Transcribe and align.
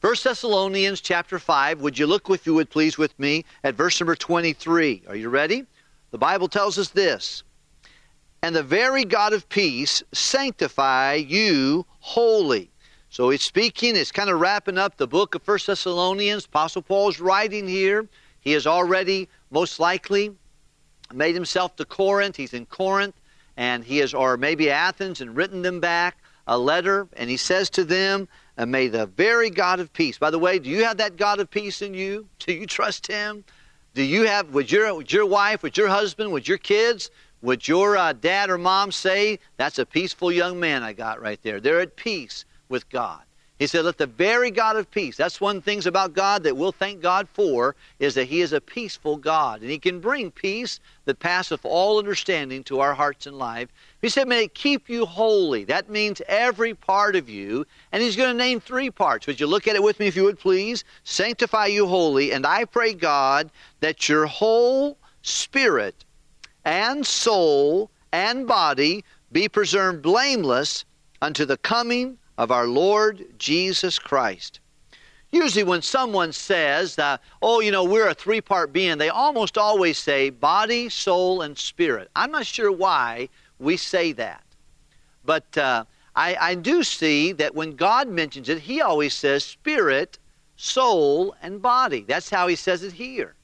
1 0.00 0.14
Thessalonians 0.24 1.02
chapter 1.02 1.38
5. 1.38 1.82
Would 1.82 1.98
you 1.98 2.06
look, 2.06 2.30
if 2.30 2.46
you 2.46 2.54
would 2.54 2.70
please, 2.70 2.96
with 2.96 3.18
me 3.18 3.44
at 3.62 3.74
verse 3.74 4.00
number 4.00 4.14
23? 4.14 5.02
Are 5.06 5.14
you 5.14 5.28
ready? 5.28 5.66
The 6.10 6.16
Bible 6.16 6.48
tells 6.48 6.78
us 6.78 6.88
this 6.88 7.42
And 8.42 8.56
the 8.56 8.62
very 8.62 9.04
God 9.04 9.34
of 9.34 9.46
peace 9.50 10.02
sanctify 10.12 11.16
you 11.16 11.84
wholly. 11.98 12.70
So 13.10 13.28
he's 13.28 13.42
speaking, 13.42 13.94
it's 13.94 14.10
kind 14.10 14.30
of 14.30 14.40
wrapping 14.40 14.78
up 14.78 14.96
the 14.96 15.06
book 15.06 15.34
of 15.34 15.46
1 15.46 15.58
Thessalonians. 15.66 16.46
Apostle 16.46 16.80
Paul's 16.80 17.20
writing 17.20 17.68
here. 17.68 18.08
He 18.40 18.52
has 18.52 18.66
already, 18.66 19.28
most 19.50 19.80
likely, 19.80 20.34
made 21.12 21.34
himself 21.34 21.76
to 21.76 21.84
Corinth. 21.84 22.36
He's 22.36 22.54
in 22.54 22.64
Corinth, 22.64 23.16
and 23.58 23.84
he 23.84 23.98
has, 23.98 24.14
or 24.14 24.38
maybe 24.38 24.70
Athens, 24.70 25.20
and 25.20 25.36
written 25.36 25.60
them 25.60 25.78
back 25.78 26.16
a 26.46 26.58
letter, 26.58 27.06
and 27.12 27.30
he 27.30 27.36
says 27.36 27.70
to 27.70 27.84
them, 27.84 28.28
and 28.60 28.70
may 28.70 28.88
the 28.88 29.06
very 29.06 29.48
God 29.48 29.80
of 29.80 29.90
peace. 29.94 30.18
By 30.18 30.28
the 30.30 30.38
way, 30.38 30.58
do 30.58 30.68
you 30.68 30.84
have 30.84 30.98
that 30.98 31.16
God 31.16 31.40
of 31.40 31.50
peace 31.50 31.80
in 31.80 31.94
you? 31.94 32.26
Do 32.40 32.52
you 32.52 32.66
trust 32.66 33.06
him? 33.06 33.42
Do 33.94 34.02
you 34.02 34.26
have, 34.26 34.50
would 34.50 34.70
your, 34.70 34.94
would 34.94 35.10
your 35.10 35.24
wife, 35.24 35.62
would 35.62 35.78
your 35.78 35.88
husband, 35.88 36.30
would 36.30 36.46
your 36.46 36.58
kids, 36.58 37.10
would 37.40 37.66
your 37.66 37.96
uh, 37.96 38.12
dad 38.12 38.50
or 38.50 38.58
mom 38.58 38.92
say, 38.92 39.38
that's 39.56 39.78
a 39.78 39.86
peaceful 39.86 40.30
young 40.30 40.60
man 40.60 40.82
I 40.82 40.92
got 40.92 41.22
right 41.22 41.40
there? 41.42 41.58
They're 41.58 41.80
at 41.80 41.96
peace 41.96 42.44
with 42.68 42.86
God. 42.90 43.22
He 43.60 43.66
said, 43.66 43.84
Let 43.84 43.98
the 43.98 44.06
very 44.06 44.50
God 44.50 44.76
of 44.76 44.90
peace, 44.90 45.18
that's 45.18 45.38
one 45.38 45.60
things 45.60 45.86
about 45.86 46.14
God 46.14 46.44
that 46.44 46.56
we'll 46.56 46.72
thank 46.72 47.02
God 47.02 47.28
for, 47.28 47.76
is 47.98 48.14
that 48.14 48.24
He 48.24 48.40
is 48.40 48.54
a 48.54 48.60
peaceful 48.60 49.18
God. 49.18 49.60
And 49.60 49.70
He 49.70 49.78
can 49.78 50.00
bring 50.00 50.30
peace 50.30 50.80
that 51.04 51.18
passeth 51.18 51.60
all 51.62 51.98
understanding 51.98 52.64
to 52.64 52.80
our 52.80 52.94
hearts 52.94 53.26
and 53.26 53.36
life. 53.36 53.68
He 54.00 54.08
said, 54.08 54.28
May 54.28 54.44
it 54.44 54.54
keep 54.54 54.88
you 54.88 55.04
wholly. 55.04 55.64
That 55.64 55.90
means 55.90 56.22
every 56.26 56.72
part 56.72 57.14
of 57.16 57.28
you. 57.28 57.66
And 57.92 58.02
He's 58.02 58.16
going 58.16 58.30
to 58.30 58.36
name 58.36 58.60
three 58.60 58.90
parts. 58.90 59.26
Would 59.26 59.38
you 59.38 59.46
look 59.46 59.68
at 59.68 59.76
it 59.76 59.82
with 59.82 60.00
me 60.00 60.06
if 60.06 60.16
you 60.16 60.24
would 60.24 60.38
please? 60.38 60.82
Sanctify 61.04 61.66
you 61.66 61.86
wholly. 61.86 62.32
And 62.32 62.46
I 62.46 62.64
pray, 62.64 62.94
God, 62.94 63.50
that 63.80 64.08
your 64.08 64.24
whole 64.24 64.96
spirit 65.20 66.06
and 66.64 67.06
soul 67.06 67.90
and 68.10 68.46
body 68.46 69.04
be 69.32 69.50
preserved 69.50 70.00
blameless 70.00 70.86
unto 71.20 71.44
the 71.44 71.58
coming 71.58 72.16
of 72.40 72.50
our 72.50 72.66
Lord 72.66 73.26
Jesus 73.36 73.98
Christ. 73.98 74.60
Usually, 75.30 75.62
when 75.62 75.82
someone 75.82 76.32
says, 76.32 76.98
uh, 76.98 77.18
oh, 77.42 77.60
you 77.60 77.70
know, 77.70 77.84
we're 77.84 78.08
a 78.08 78.14
three 78.14 78.40
part 78.40 78.72
being, 78.72 78.96
they 78.96 79.10
almost 79.10 79.58
always 79.58 79.98
say 79.98 80.30
body, 80.30 80.88
soul, 80.88 81.42
and 81.42 81.56
spirit. 81.56 82.10
I'm 82.16 82.32
not 82.32 82.46
sure 82.46 82.72
why 82.72 83.28
we 83.58 83.76
say 83.76 84.12
that. 84.12 84.42
But 85.22 85.58
uh, 85.58 85.84
I, 86.16 86.34
I 86.40 86.54
do 86.54 86.82
see 86.82 87.32
that 87.32 87.54
when 87.54 87.76
God 87.76 88.08
mentions 88.08 88.48
it, 88.48 88.58
He 88.58 88.80
always 88.80 89.12
says 89.12 89.44
spirit, 89.44 90.18
soul, 90.56 91.36
and 91.42 91.60
body. 91.60 92.06
That's 92.08 92.30
how 92.30 92.48
He 92.48 92.56
says 92.56 92.82
it 92.82 92.94
here. 92.94 93.34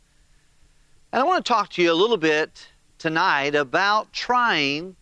And 1.12 1.20
I 1.20 1.26
want 1.26 1.44
to 1.44 1.52
talk 1.52 1.68
to 1.72 1.82
you 1.82 1.92
a 1.92 1.94
little 1.94 2.16
bit 2.16 2.66
tonight 2.96 3.54
about 3.54 4.10
trying 4.14 4.96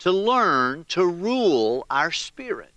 to 0.00 0.10
learn 0.10 0.84
to 0.88 1.06
rule 1.06 1.86
our 1.90 2.10
spirit. 2.10 2.72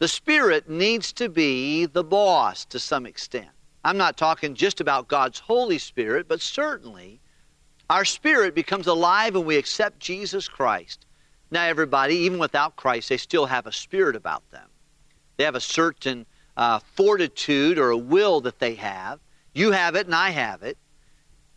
The 0.00 0.08
Spirit 0.08 0.66
needs 0.66 1.12
to 1.12 1.28
be 1.28 1.84
the 1.84 2.02
boss 2.02 2.64
to 2.64 2.78
some 2.78 3.04
extent. 3.04 3.50
I'm 3.84 3.98
not 3.98 4.16
talking 4.16 4.54
just 4.54 4.80
about 4.80 5.08
God's 5.08 5.40
Holy 5.40 5.76
Spirit, 5.76 6.26
but 6.26 6.40
certainly 6.40 7.20
our 7.90 8.06
spirit 8.06 8.54
becomes 8.54 8.86
alive 8.86 9.34
when 9.34 9.44
we 9.44 9.58
accept 9.58 10.00
Jesus 10.00 10.48
Christ. 10.48 11.04
Now, 11.50 11.64
everybody, 11.64 12.14
even 12.14 12.38
without 12.38 12.76
Christ, 12.76 13.10
they 13.10 13.18
still 13.18 13.44
have 13.44 13.66
a 13.66 13.72
spirit 13.72 14.16
about 14.16 14.50
them. 14.50 14.70
They 15.36 15.44
have 15.44 15.54
a 15.54 15.60
certain 15.60 16.24
uh, 16.56 16.78
fortitude 16.78 17.78
or 17.78 17.90
a 17.90 17.98
will 17.98 18.40
that 18.40 18.58
they 18.58 18.76
have. 18.76 19.20
You 19.54 19.70
have 19.72 19.96
it, 19.96 20.06
and 20.06 20.14
I 20.14 20.30
have 20.30 20.62
it. 20.62 20.78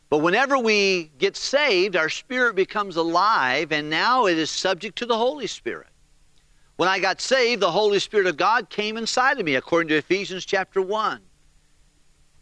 But 0.09 0.17
whenever 0.17 0.59
we 0.59 1.11
get 1.17 1.37
saved, 1.37 1.95
our 1.95 2.09
spirit 2.09 2.55
becomes 2.55 2.97
alive, 2.97 3.71
and 3.71 3.89
now 3.89 4.25
it 4.25 4.37
is 4.37 4.51
subject 4.51 4.97
to 4.97 5.05
the 5.05 5.17
Holy 5.17 5.47
Spirit. 5.47 5.87
When 6.75 6.89
I 6.89 6.99
got 6.99 7.21
saved, 7.21 7.61
the 7.61 7.71
Holy 7.71 7.99
Spirit 7.99 8.27
of 8.27 8.37
God 8.37 8.69
came 8.69 8.97
inside 8.97 9.39
of 9.39 9.45
me, 9.45 9.55
according 9.55 9.89
to 9.89 9.95
Ephesians 9.95 10.45
chapter 10.45 10.81
1. 10.81 11.21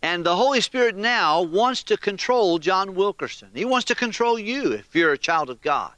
And 0.02 0.25
the 0.25 0.36
Holy 0.36 0.62
Spirit 0.62 0.96
now 0.96 1.42
wants 1.42 1.84
to 1.84 1.97
control 1.97 2.58
John 2.58 2.96
Wilkerson. 2.96 3.50
He 3.53 3.66
wants 3.66 3.86
to 3.86 3.96
control 3.96 4.40
you 4.40 4.72
if 4.72 4.96
you're 4.96 5.12
a 5.12 5.18
child 5.18 5.50
of 5.50 5.62
God. 5.62 5.91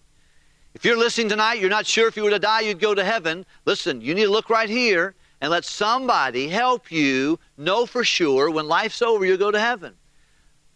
If 0.73 0.83
you're 0.83 0.97
listening 0.97 1.29
tonight, 1.29 1.59
you're 1.59 1.69
not 1.69 1.85
sure 1.85 2.07
if 2.07 2.17
you 2.17 2.23
were 2.23 2.31
to 2.31 2.39
die, 2.39 2.61
you'd 2.61 2.79
go 2.79 2.95
to 2.95 3.03
heaven. 3.03 3.45
Listen, 3.65 4.01
you 4.01 4.15
need 4.15 4.25
to 4.25 4.31
look 4.31 4.49
right 4.49 4.69
here 4.69 5.13
and 5.39 5.51
let 5.51 5.63
somebody 5.63 6.47
help 6.47 6.91
you 6.91 7.39
know 7.57 7.85
for 7.85 8.03
sure 8.03 8.49
when 8.49 8.67
life's 8.67 9.01
over, 9.01 9.23
you'll 9.25 9.37
go 9.37 9.51
to 9.51 9.59
heaven. 9.59 9.93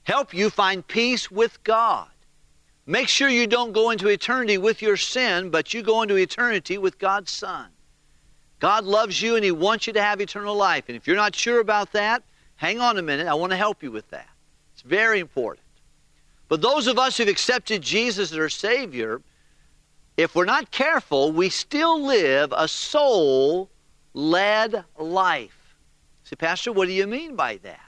Help 0.03 0.33
you 0.33 0.49
find 0.49 0.87
peace 0.87 1.31
with 1.31 1.61
God. 1.63 2.07
Make 2.89 3.09
sure 3.09 3.27
you 3.27 3.47
don't 3.47 3.73
go 3.73 3.91
into 3.91 4.07
eternity 4.07 4.57
with 4.57 4.81
your 4.81 4.95
sin, 4.95 5.49
but 5.49 5.73
you 5.73 5.81
go 5.81 6.01
into 6.03 6.15
eternity 6.15 6.77
with 6.77 6.97
God's 6.97 7.31
Son. 7.31 7.67
God 8.59 8.85
loves 8.85 9.21
you 9.21 9.35
and 9.35 9.43
He 9.43 9.51
wants 9.51 9.87
you 9.87 9.93
to 9.93 10.01
have 10.01 10.21
eternal 10.21 10.55
life. 10.55 10.85
And 10.87 10.95
if 10.95 11.05
you're 11.05 11.17
not 11.17 11.35
sure 11.35 11.59
about 11.59 11.91
that, 11.91 12.23
hang 12.55 12.79
on 12.79 12.97
a 12.97 13.01
minute. 13.01 13.27
I 13.27 13.33
want 13.33 13.51
to 13.51 13.57
help 13.57 13.83
you 13.83 13.91
with 13.91 14.09
that. 14.11 14.29
It's 14.73 14.83
very 14.83 15.19
important. 15.19 15.65
But 16.47 16.61
those 16.61 16.87
of 16.87 16.97
us 16.97 17.17
who've 17.17 17.27
accepted 17.27 17.81
Jesus 17.81 18.31
as 18.31 18.37
our 18.37 18.47
Savior, 18.47 19.21
if 20.15 20.33
we're 20.33 20.45
not 20.45 20.71
careful, 20.71 21.33
we 21.33 21.49
still 21.49 22.01
live 22.01 22.53
a 22.55 22.69
soul 22.69 23.69
led 24.13 24.85
life. 24.97 25.75
Say, 26.23 26.37
Pastor, 26.37 26.71
what 26.71 26.87
do 26.87 26.93
you 26.93 27.05
mean 27.05 27.35
by 27.35 27.57
that? 27.63 27.81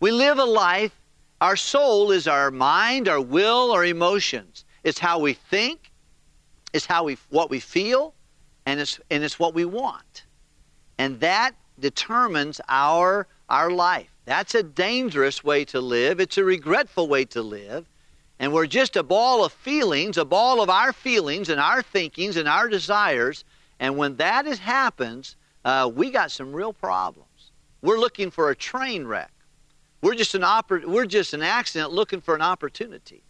We 0.00 0.10
live 0.10 0.38
a 0.38 0.44
life 0.44 0.94
our 1.40 1.56
soul 1.56 2.10
is 2.10 2.26
our 2.26 2.50
mind, 2.50 3.08
our 3.08 3.20
will, 3.20 3.72
our 3.72 3.84
emotions. 3.84 4.64
It's 4.84 4.98
how 4.98 5.18
we 5.18 5.34
think, 5.34 5.90
it's 6.72 6.86
how 6.86 7.04
we 7.04 7.18
what 7.30 7.50
we 7.50 7.60
feel, 7.60 8.14
and 8.64 8.80
it's 8.80 9.00
and 9.10 9.22
it's 9.22 9.38
what 9.38 9.54
we 9.54 9.64
want. 9.64 10.24
And 10.98 11.20
that 11.20 11.54
determines 11.78 12.60
our 12.68 13.26
our 13.48 13.70
life. 13.70 14.10
That's 14.24 14.54
a 14.54 14.62
dangerous 14.62 15.44
way 15.44 15.64
to 15.66 15.80
live. 15.80 16.20
It's 16.20 16.38
a 16.38 16.44
regretful 16.44 17.08
way 17.08 17.24
to 17.26 17.42
live. 17.42 17.86
And 18.38 18.52
we're 18.52 18.66
just 18.66 18.96
a 18.96 19.02
ball 19.02 19.44
of 19.44 19.52
feelings, 19.52 20.18
a 20.18 20.24
ball 20.24 20.60
of 20.60 20.68
our 20.68 20.92
feelings 20.92 21.48
and 21.48 21.60
our 21.60 21.80
thinkings 21.80 22.36
and 22.36 22.48
our 22.48 22.68
desires. 22.68 23.44
And 23.78 23.96
when 23.96 24.16
that 24.16 24.46
is, 24.46 24.58
happens, 24.58 25.36
uh, 25.64 25.90
we 25.94 26.10
got 26.10 26.30
some 26.30 26.52
real 26.52 26.72
problems. 26.72 27.50
We're 27.82 27.98
looking 27.98 28.30
for 28.30 28.50
a 28.50 28.56
train 28.56 29.06
wreck. 29.06 29.30
We're 30.06 30.14
just 30.14 30.36
an 30.36 30.42
oppor- 30.42 30.84
we're 30.84 31.04
just 31.04 31.34
an 31.34 31.42
accident 31.42 31.90
looking 31.90 32.20
for 32.20 32.36
an 32.36 32.40
opportunity. 32.40 33.24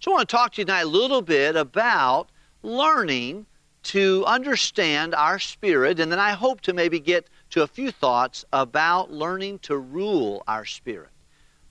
So 0.00 0.12
I 0.12 0.14
want 0.14 0.26
to 0.30 0.34
talk 0.34 0.54
to 0.54 0.62
you 0.62 0.64
tonight 0.64 0.84
a 0.84 0.86
little 0.86 1.20
bit 1.20 1.56
about 1.56 2.30
learning 2.62 3.44
to 3.82 4.24
understand 4.26 5.14
our 5.14 5.38
spirit, 5.38 6.00
and 6.00 6.10
then 6.10 6.18
I 6.18 6.30
hope 6.30 6.62
to 6.62 6.72
maybe 6.72 7.00
get 7.00 7.28
to 7.50 7.64
a 7.64 7.66
few 7.66 7.90
thoughts 7.90 8.46
about 8.50 9.12
learning 9.12 9.58
to 9.58 9.76
rule 9.76 10.42
our 10.48 10.64
spirit. 10.64 11.10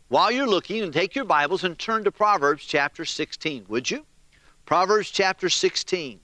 While 0.09 0.29
you're 0.29 0.45
looking, 0.45 0.83
and 0.83 0.93
take 0.93 1.15
your 1.15 1.25
Bibles 1.25 1.63
and 1.63 1.75
turn 1.79 2.03
to 2.03 2.11
Proverbs 2.11 2.65
chapter 2.65 3.05
16, 3.05 3.65
would 3.67 3.89
you? 3.89 4.05
Proverbs 4.67 5.09
chapter 5.09 5.49
16. 5.49 6.19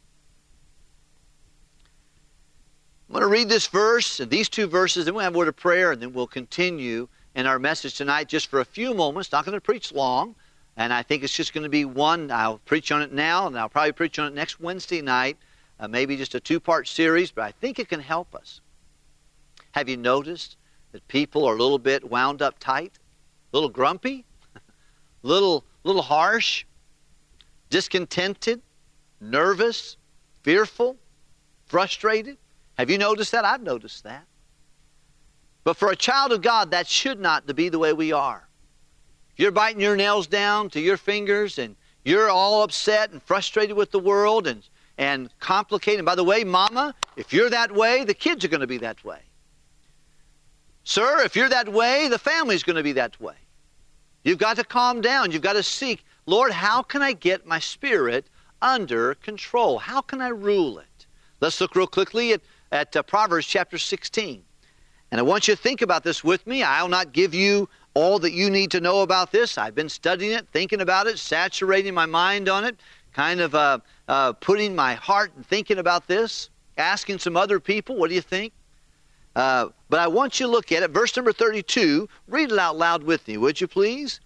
I'm 3.09 3.13
going 3.13 3.23
to 3.23 3.27
read 3.27 3.49
this 3.49 3.65
verse 3.65 4.19
and 4.19 4.29
these 4.29 4.47
two 4.47 4.67
verses, 4.67 5.07
and 5.07 5.15
we'll 5.15 5.23
have 5.23 5.33
a 5.33 5.37
word 5.39 5.47
of 5.47 5.55
prayer, 5.55 5.91
and 5.91 5.99
then 5.99 6.13
we'll 6.13 6.27
continue 6.27 7.07
in 7.39 7.47
our 7.47 7.57
message 7.57 7.95
tonight 7.95 8.27
just 8.27 8.47
for 8.47 8.59
a 8.59 8.65
few 8.65 8.93
moments. 8.93 9.31
Not 9.31 9.45
going 9.45 9.55
to 9.55 9.61
preach 9.61 9.93
long, 9.93 10.35
and 10.75 10.91
I 10.91 11.01
think 11.03 11.23
it's 11.23 11.33
just 11.33 11.53
going 11.53 11.63
to 11.63 11.69
be 11.69 11.85
one. 11.85 12.29
I'll 12.31 12.57
preach 12.65 12.91
on 12.91 13.01
it 13.01 13.13
now, 13.13 13.47
and 13.47 13.57
I'll 13.57 13.69
probably 13.69 13.93
preach 13.93 14.19
on 14.19 14.27
it 14.27 14.33
next 14.35 14.59
Wednesday 14.59 15.01
night, 15.01 15.37
uh, 15.79 15.87
maybe 15.87 16.17
just 16.17 16.35
a 16.35 16.41
two 16.41 16.59
part 16.59 16.85
series, 16.85 17.31
but 17.31 17.43
I 17.45 17.51
think 17.51 17.79
it 17.79 17.87
can 17.87 18.01
help 18.01 18.35
us. 18.35 18.59
Have 19.71 19.87
you 19.87 19.95
noticed 19.95 20.57
that 20.91 21.07
people 21.07 21.45
are 21.45 21.55
a 21.55 21.57
little 21.57 21.79
bit 21.79 22.09
wound 22.09 22.41
up 22.41 22.59
tight, 22.59 22.99
a 23.53 23.55
little 23.55 23.69
grumpy, 23.69 24.25
little, 25.23 25.63
little 25.85 26.01
harsh, 26.01 26.65
discontented, 27.69 28.61
nervous, 29.21 29.95
fearful, 30.43 30.97
frustrated? 31.67 32.37
Have 32.77 32.89
you 32.89 32.97
noticed 32.97 33.31
that? 33.31 33.45
I've 33.45 33.63
noticed 33.63 34.03
that. 34.03 34.25
But 35.63 35.77
for 35.77 35.91
a 35.91 35.95
child 35.95 36.31
of 36.31 36.41
God, 36.41 36.71
that 36.71 36.87
should 36.87 37.19
not 37.19 37.55
be 37.55 37.69
the 37.69 37.79
way 37.79 37.93
we 37.93 38.11
are. 38.11 38.47
You're 39.35 39.51
biting 39.51 39.81
your 39.81 39.95
nails 39.95 40.27
down 40.27 40.69
to 40.71 40.81
your 40.81 40.97
fingers 40.97 41.59
and 41.59 41.75
you're 42.03 42.29
all 42.29 42.63
upset 42.63 43.11
and 43.11 43.21
frustrated 43.21 43.75
with 43.75 43.91
the 43.91 43.99
world 43.99 44.47
and, 44.47 44.67
and 44.97 45.29
complicated. 45.39 45.99
And 45.99 46.05
by 46.05 46.15
the 46.15 46.23
way, 46.23 46.43
mama, 46.43 46.95
if 47.15 47.33
you're 47.33 47.49
that 47.49 47.73
way, 47.73 48.03
the 48.03 48.13
kids 48.13 48.43
are 48.43 48.49
going 48.49 48.61
to 48.61 48.67
be 48.67 48.77
that 48.79 49.03
way. 49.03 49.19
Sir, 50.83 51.23
if 51.23 51.35
you're 51.35 51.49
that 51.49 51.69
way, 51.69 52.07
the 52.07 52.17
family's 52.17 52.63
going 52.63 52.77
to 52.77 52.83
be 52.83 52.93
that 52.93 53.19
way. 53.21 53.35
You've 54.23 54.39
got 54.39 54.57
to 54.57 54.63
calm 54.63 55.01
down. 55.01 55.31
You've 55.31 55.41
got 55.41 55.53
to 55.53 55.63
seek, 55.63 56.03
Lord, 56.25 56.51
how 56.51 56.81
can 56.81 57.01
I 57.01 57.13
get 57.13 57.45
my 57.45 57.59
spirit 57.59 58.27
under 58.61 59.15
control? 59.15 59.77
How 59.77 60.01
can 60.01 60.21
I 60.21 60.29
rule 60.29 60.79
it? 60.79 61.05
Let's 61.41 61.61
look 61.61 61.75
real 61.75 61.87
quickly 61.87 62.33
at, 62.33 62.41
at 62.71 62.95
uh, 62.95 63.03
Proverbs 63.03 63.45
chapter 63.45 63.77
16. 63.77 64.43
And 65.11 65.19
I 65.19 65.23
want 65.23 65.47
you 65.47 65.55
to 65.55 65.61
think 65.61 65.81
about 65.81 66.03
this 66.03 66.23
with 66.23 66.45
me. 66.45 66.61
I'll 66.61 66.87
not 66.87 67.13
give 67.13 67.33
you 67.33 67.67
all 67.93 68.19
that 68.19 68.31
you 68.31 68.49
need 68.49 68.71
to 68.71 68.79
know 68.79 69.01
about 69.01 69.31
this. 69.31 69.57
I've 69.57 69.75
been 69.75 69.89
studying 69.89 70.31
it, 70.31 70.47
thinking 70.53 70.81
about 70.81 71.07
it, 71.07 71.17
saturating 71.17 71.93
my 71.93 72.05
mind 72.05 72.47
on 72.47 72.63
it, 72.63 72.79
kind 73.13 73.41
of 73.41 73.55
uh, 73.55 73.79
uh, 74.07 74.33
putting 74.33 74.75
my 74.75 74.93
heart 74.93 75.31
and 75.35 75.45
thinking 75.45 75.79
about 75.79 76.07
this, 76.07 76.49
asking 76.77 77.19
some 77.19 77.35
other 77.35 77.59
people, 77.59 77.95
what 77.95 78.09
do 78.09 78.15
you 78.15 78.21
think? 78.21 78.53
Uh, 79.35 79.69
but 79.89 79.99
I 79.99 80.07
want 80.07 80.39
you 80.39 80.45
to 80.45 80.51
look 80.51 80.71
at 80.71 80.83
it. 80.83 80.91
Verse 80.91 81.15
number 81.15 81.33
32, 81.33 82.07
read 82.27 82.51
it 82.51 82.59
out 82.59 82.77
loud 82.77 83.03
with 83.03 83.27
me, 83.27 83.37
would 83.37 83.59
you 83.59 83.67
please? 83.67 84.19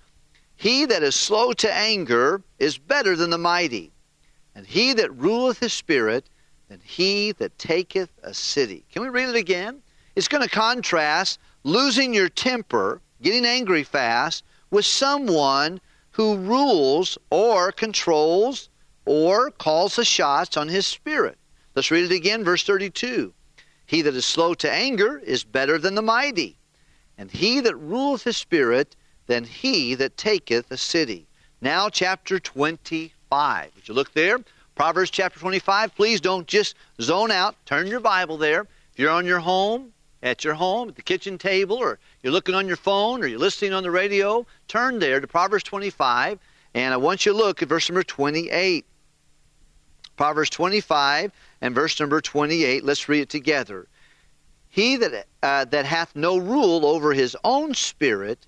He 0.55 0.85
that 0.85 1.03
is 1.03 1.15
slow 1.15 1.53
to 1.53 1.73
anger 1.73 2.41
is 2.59 2.77
better 2.77 3.15
than 3.15 3.29
the 3.29 3.37
mighty, 3.37 3.91
and 4.55 4.65
he 4.65 4.93
that 4.93 5.13
ruleth 5.15 5.59
his 5.59 5.73
spirit 5.73 6.29
than 6.69 6.79
he 6.83 7.31
that 7.33 7.57
taketh 7.57 8.09
a 8.21 8.33
city. 8.33 8.85
Can 8.91 9.01
we 9.01 9.09
read 9.09 9.29
it 9.29 9.35
again? 9.35 9.81
It's 10.15 10.27
going 10.27 10.43
to 10.43 10.49
contrast 10.49 11.39
losing 11.63 12.13
your 12.13 12.29
temper, 12.29 13.01
getting 13.21 13.45
angry 13.45 13.83
fast, 13.83 14.43
with 14.69 14.85
someone 14.85 15.79
who 16.11 16.37
rules 16.37 17.17
or 17.29 17.71
controls 17.71 18.69
or 19.05 19.51
calls 19.51 19.95
the 19.95 20.05
shots 20.05 20.57
on 20.57 20.67
his 20.67 20.85
spirit. 20.85 21.37
Let's 21.75 21.91
read 21.91 22.11
it 22.11 22.15
again, 22.15 22.43
verse 22.43 22.63
32. 22.63 23.33
He 23.85 24.01
that 24.01 24.15
is 24.15 24.25
slow 24.25 24.53
to 24.55 24.71
anger 24.71 25.19
is 25.19 25.43
better 25.43 25.77
than 25.77 25.95
the 25.95 26.01
mighty, 26.01 26.57
and 27.17 27.31
he 27.31 27.59
that 27.61 27.75
ruleth 27.75 28.23
his 28.23 28.37
spirit 28.37 28.95
than 29.27 29.43
he 29.43 29.95
that 29.95 30.17
taketh 30.17 30.71
a 30.71 30.77
city. 30.77 31.27
Now, 31.61 31.89
chapter 31.89 32.39
25. 32.39 33.71
Would 33.75 33.87
you 33.87 33.93
look 33.93 34.13
there? 34.13 34.39
Proverbs 34.75 35.11
chapter 35.11 35.39
25. 35.39 35.95
Please 35.95 36.21
don't 36.21 36.47
just 36.47 36.75
zone 37.01 37.31
out. 37.31 37.55
Turn 37.65 37.87
your 37.87 37.99
Bible 37.99 38.37
there. 38.37 38.61
If 38.91 38.99
you're 38.99 39.11
on 39.11 39.25
your 39.25 39.39
home, 39.39 39.93
at 40.23 40.45
your 40.45 40.53
home, 40.53 40.87
at 40.87 40.95
the 40.95 41.01
kitchen 41.01 41.37
table, 41.37 41.75
or 41.75 41.99
you're 42.23 42.31
looking 42.31 42.55
on 42.55 42.65
your 42.65 42.77
phone, 42.77 43.21
or 43.21 43.27
you're 43.27 43.37
listening 43.37 43.73
on 43.73 43.83
the 43.83 43.91
radio, 43.91 44.45
turn 44.69 44.97
there 44.97 45.19
to 45.19 45.27
Proverbs 45.27 45.65
25, 45.65 46.39
and 46.73 46.93
I 46.93 46.97
want 46.97 47.25
you 47.25 47.33
to 47.33 47.37
look 47.37 47.61
at 47.61 47.67
verse 47.67 47.89
number 47.89 48.03
28. 48.03 48.85
Proverbs 50.15 50.49
25 50.49 51.31
and 51.61 51.75
verse 51.75 51.99
number 51.99 52.21
28. 52.21 52.85
Let's 52.85 53.09
read 53.09 53.21
it 53.21 53.29
together. 53.29 53.87
He 54.69 54.95
that, 54.95 55.27
uh, 55.43 55.65
that 55.65 55.85
hath 55.85 56.15
no 56.15 56.37
rule 56.37 56.85
over 56.85 57.13
his 57.13 57.35
own 57.43 57.73
spirit 57.73 58.47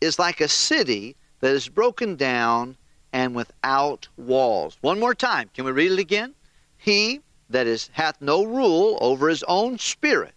is 0.00 0.18
like 0.18 0.40
a 0.40 0.48
city 0.48 1.16
that 1.40 1.52
is 1.52 1.68
broken 1.68 2.14
down 2.14 2.76
and 3.12 3.34
without 3.34 4.06
walls. 4.16 4.78
One 4.80 5.00
more 5.00 5.14
time. 5.14 5.50
Can 5.54 5.64
we 5.64 5.72
read 5.72 5.92
it 5.92 5.98
again? 5.98 6.34
He 6.78 7.20
that 7.50 7.66
is 7.66 7.90
hath 7.92 8.20
no 8.20 8.44
rule 8.44 8.96
over 9.00 9.28
his 9.28 9.42
own 9.44 9.78
spirit 9.78 10.35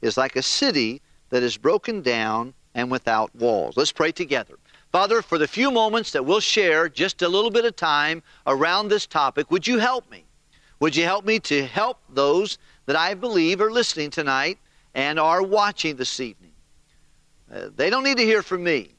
is 0.00 0.16
like 0.16 0.36
a 0.36 0.42
city 0.42 1.00
that 1.30 1.42
is 1.42 1.56
broken 1.56 2.00
down 2.02 2.54
and 2.74 2.90
without 2.90 3.34
walls. 3.34 3.76
Let's 3.76 3.92
pray 3.92 4.12
together. 4.12 4.54
Father, 4.92 5.20
for 5.20 5.36
the 5.36 5.48
few 5.48 5.70
moments 5.70 6.12
that 6.12 6.24
we'll 6.24 6.40
share 6.40 6.88
just 6.88 7.20
a 7.22 7.28
little 7.28 7.50
bit 7.50 7.64
of 7.64 7.76
time 7.76 8.22
around 8.46 8.88
this 8.88 9.06
topic, 9.06 9.50
would 9.50 9.66
you 9.66 9.78
help 9.78 10.10
me? 10.10 10.24
Would 10.80 10.96
you 10.96 11.04
help 11.04 11.24
me 11.24 11.40
to 11.40 11.66
help 11.66 11.98
those 12.08 12.58
that 12.86 12.96
I 12.96 13.14
believe 13.14 13.60
are 13.60 13.70
listening 13.70 14.10
tonight 14.10 14.58
and 14.94 15.18
are 15.18 15.42
watching 15.42 15.96
this 15.96 16.20
evening? 16.20 16.52
Uh, 17.52 17.68
they 17.74 17.90
don't 17.90 18.04
need 18.04 18.16
to 18.18 18.24
hear 18.24 18.42
from 18.42 18.62
me. 18.62 18.90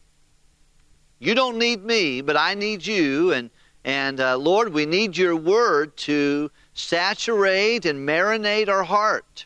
You 1.20 1.36
don't 1.36 1.58
need 1.58 1.84
me, 1.84 2.22
but 2.22 2.38
I 2.38 2.54
need 2.54 2.86
you. 2.86 3.34
And, 3.34 3.50
and 3.84 4.20
uh, 4.20 4.38
Lord, 4.38 4.74
we 4.74 4.86
need 4.86 5.18
your 5.18 5.36
word 5.36 5.96
to 5.98 6.52
saturate 6.74 7.86
and 7.86 8.08
marinate 8.08 8.70
our 8.70 8.84
heart. 8.84 9.46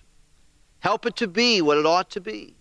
Help 0.84 1.06
it 1.06 1.16
to 1.16 1.30
be 1.30 1.62
what 1.62 1.78
it 1.78 1.86
ought 1.86 2.10
to 2.10 2.20
be. 2.20 2.58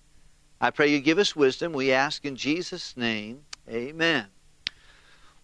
I 0.61 0.71
pray 0.71 0.87
you 0.87 1.01
give 1.01 1.19
us 1.19 1.35
wisdom. 1.35 1.73
We 1.73 1.91
ask 1.91 2.25
in 2.25 2.37
Jesus' 2.37 2.97
name. 2.97 3.43
Amen. 3.69 4.27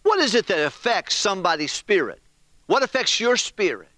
What 0.03 0.19
is 0.19 0.33
it 0.33 0.47
that 0.47 0.65
affects 0.65 1.15
somebody's 1.15 1.73
spirit? 1.73 2.21
What 2.67 2.81
affects 2.81 3.19
your 3.19 3.35
spirit? 3.35 3.89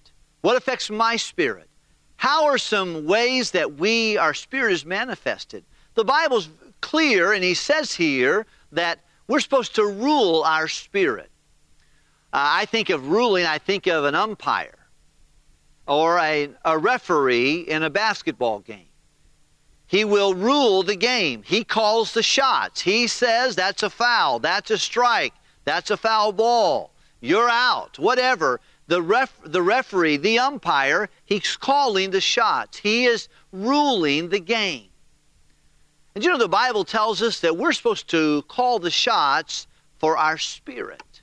What 0.42 0.58
affects 0.58 0.90
my 0.90 1.16
spirit? 1.16 1.70
How 2.16 2.46
are 2.46 2.58
some 2.58 3.06
ways 3.06 3.52
that 3.52 3.76
we, 3.76 4.18
our 4.18 4.34
spirit 4.34 4.74
is 4.74 4.84
manifested? 4.84 5.64
The 5.94 6.04
Bible's 6.04 6.50
clear, 6.82 7.34
and 7.34 7.44
he 7.44 7.54
says 7.54 7.94
here 7.94 8.48
that 8.72 8.98
we're 9.28 9.42
supposed 9.42 9.76
to 9.76 9.86
rule 9.86 10.42
our 10.42 10.68
spirit. 10.68 11.30
Uh, 12.34 12.64
I 12.64 12.66
think 12.66 12.90
of 12.90 13.10
ruling, 13.10 13.46
I 13.46 13.60
think 13.60 13.86
of 13.86 14.06
an 14.06 14.16
umpire 14.16 14.81
or 15.92 16.18
a, 16.20 16.48
a 16.64 16.78
referee 16.78 17.66
in 17.68 17.84
a 17.84 17.90
basketball 17.90 18.60
game. 18.60 18.88
He 19.88 20.06
will 20.06 20.34
rule 20.34 20.84
the 20.84 20.96
game. 20.96 21.44
He 21.44 21.66
calls 21.66 22.14
the 22.14 22.24
shots. 22.24 22.80
He 22.80 23.08
says 23.08 23.58
that's 23.58 23.84
a 23.84 23.90
foul, 23.90 24.40
that's 24.40 24.72
a 24.72 24.78
strike, 24.78 25.34
that's 25.66 25.92
a 25.92 25.98
foul 25.98 26.32
ball, 26.32 26.92
you're 27.20 27.50
out, 27.50 28.00
whatever. 28.00 28.62
The, 28.88 29.02
ref, 29.02 29.38
the 29.44 29.62
referee, 29.62 30.16
the 30.16 30.40
umpire, 30.40 31.10
he's 31.26 31.58
calling 31.58 32.12
the 32.12 32.22
shots. 32.22 32.78
He 32.78 33.04
is 33.04 33.28
ruling 33.52 34.30
the 34.30 34.40
game. 34.40 34.88
And 36.16 36.24
you 36.24 36.30
know, 36.30 36.38
the 36.38 36.48
Bible 36.48 36.86
tells 36.86 37.22
us 37.22 37.42
that 37.42 37.58
we're 37.58 37.74
supposed 37.74 38.10
to 38.12 38.44
call 38.44 38.80
the 38.80 38.92
shots 38.92 39.68
for 40.00 40.16
our 40.18 40.38
spirit. 40.38 41.21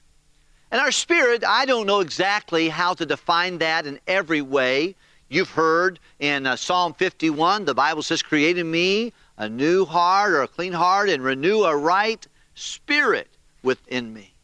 And 0.70 0.80
our 0.80 0.92
spirit, 0.92 1.44
I 1.44 1.64
don't 1.64 1.86
know 1.86 2.00
exactly 2.00 2.68
how 2.68 2.92
to 2.94 3.06
define 3.06 3.58
that 3.58 3.86
in 3.86 3.98
every 4.06 4.42
way. 4.42 4.94
You've 5.28 5.50
heard 5.50 5.98
in 6.20 6.46
uh, 6.46 6.56
Psalm 6.56 6.94
51, 6.94 7.64
the 7.64 7.74
Bible 7.74 8.02
says, 8.02 8.22
Create 8.22 8.58
in 8.58 8.70
me 8.70 9.12
a 9.38 9.48
new 9.48 9.84
heart 9.84 10.32
or 10.32 10.42
a 10.42 10.48
clean 10.48 10.72
heart 10.72 11.08
and 11.08 11.22
renew 11.22 11.62
a 11.62 11.76
right 11.76 12.26
spirit 12.54 13.28
within 13.62 14.12
me. 14.12 14.34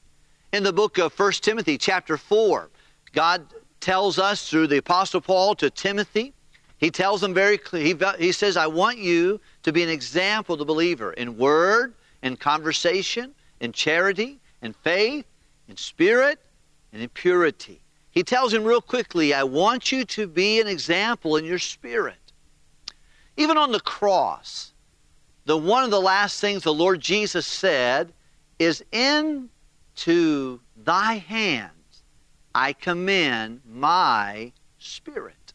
In 0.52 0.62
the 0.62 0.72
book 0.72 0.98
of 0.98 1.18
1 1.18 1.32
Timothy, 1.32 1.76
chapter 1.76 2.16
4, 2.16 2.70
God 3.12 3.44
tells 3.80 4.18
us 4.18 4.48
through 4.48 4.68
the 4.68 4.78
Apostle 4.78 5.20
Paul 5.20 5.54
to 5.56 5.68
Timothy, 5.68 6.32
he 6.78 6.90
tells 6.90 7.22
him 7.22 7.34
very 7.34 7.58
clearly, 7.58 7.94
he, 7.94 8.26
he 8.26 8.32
says, 8.32 8.56
I 8.56 8.66
want 8.66 8.98
you 8.98 9.40
to 9.62 9.72
be 9.72 9.82
an 9.82 9.88
example 9.88 10.56
to 10.56 10.64
believer 10.64 11.12
in 11.12 11.36
word, 11.36 11.94
in 12.22 12.36
conversation, 12.36 13.34
in 13.60 13.72
charity, 13.72 14.38
in 14.62 14.72
faith, 14.72 15.26
in 15.68 15.76
spirit 15.76 16.38
and 16.92 17.02
in 17.02 17.08
purity. 17.10 17.80
He 18.10 18.22
tells 18.22 18.52
him 18.52 18.64
real 18.64 18.80
quickly, 18.80 19.34
I 19.34 19.42
want 19.42 19.90
you 19.90 20.04
to 20.04 20.26
be 20.26 20.60
an 20.60 20.68
example 20.68 21.36
in 21.36 21.44
your 21.44 21.58
spirit. 21.58 22.16
Even 23.36 23.56
on 23.56 23.72
the 23.72 23.80
cross, 23.80 24.72
the 25.46 25.56
one 25.56 25.82
of 25.84 25.90
the 25.90 26.00
last 26.00 26.40
things 26.40 26.62
the 26.62 26.72
Lord 26.72 27.00
Jesus 27.00 27.46
said 27.46 28.12
is, 28.58 28.84
Into 28.92 30.60
thy 30.76 31.14
hands 31.14 32.02
I 32.54 32.72
commend 32.72 33.62
my 33.68 34.52
spirit. 34.78 35.52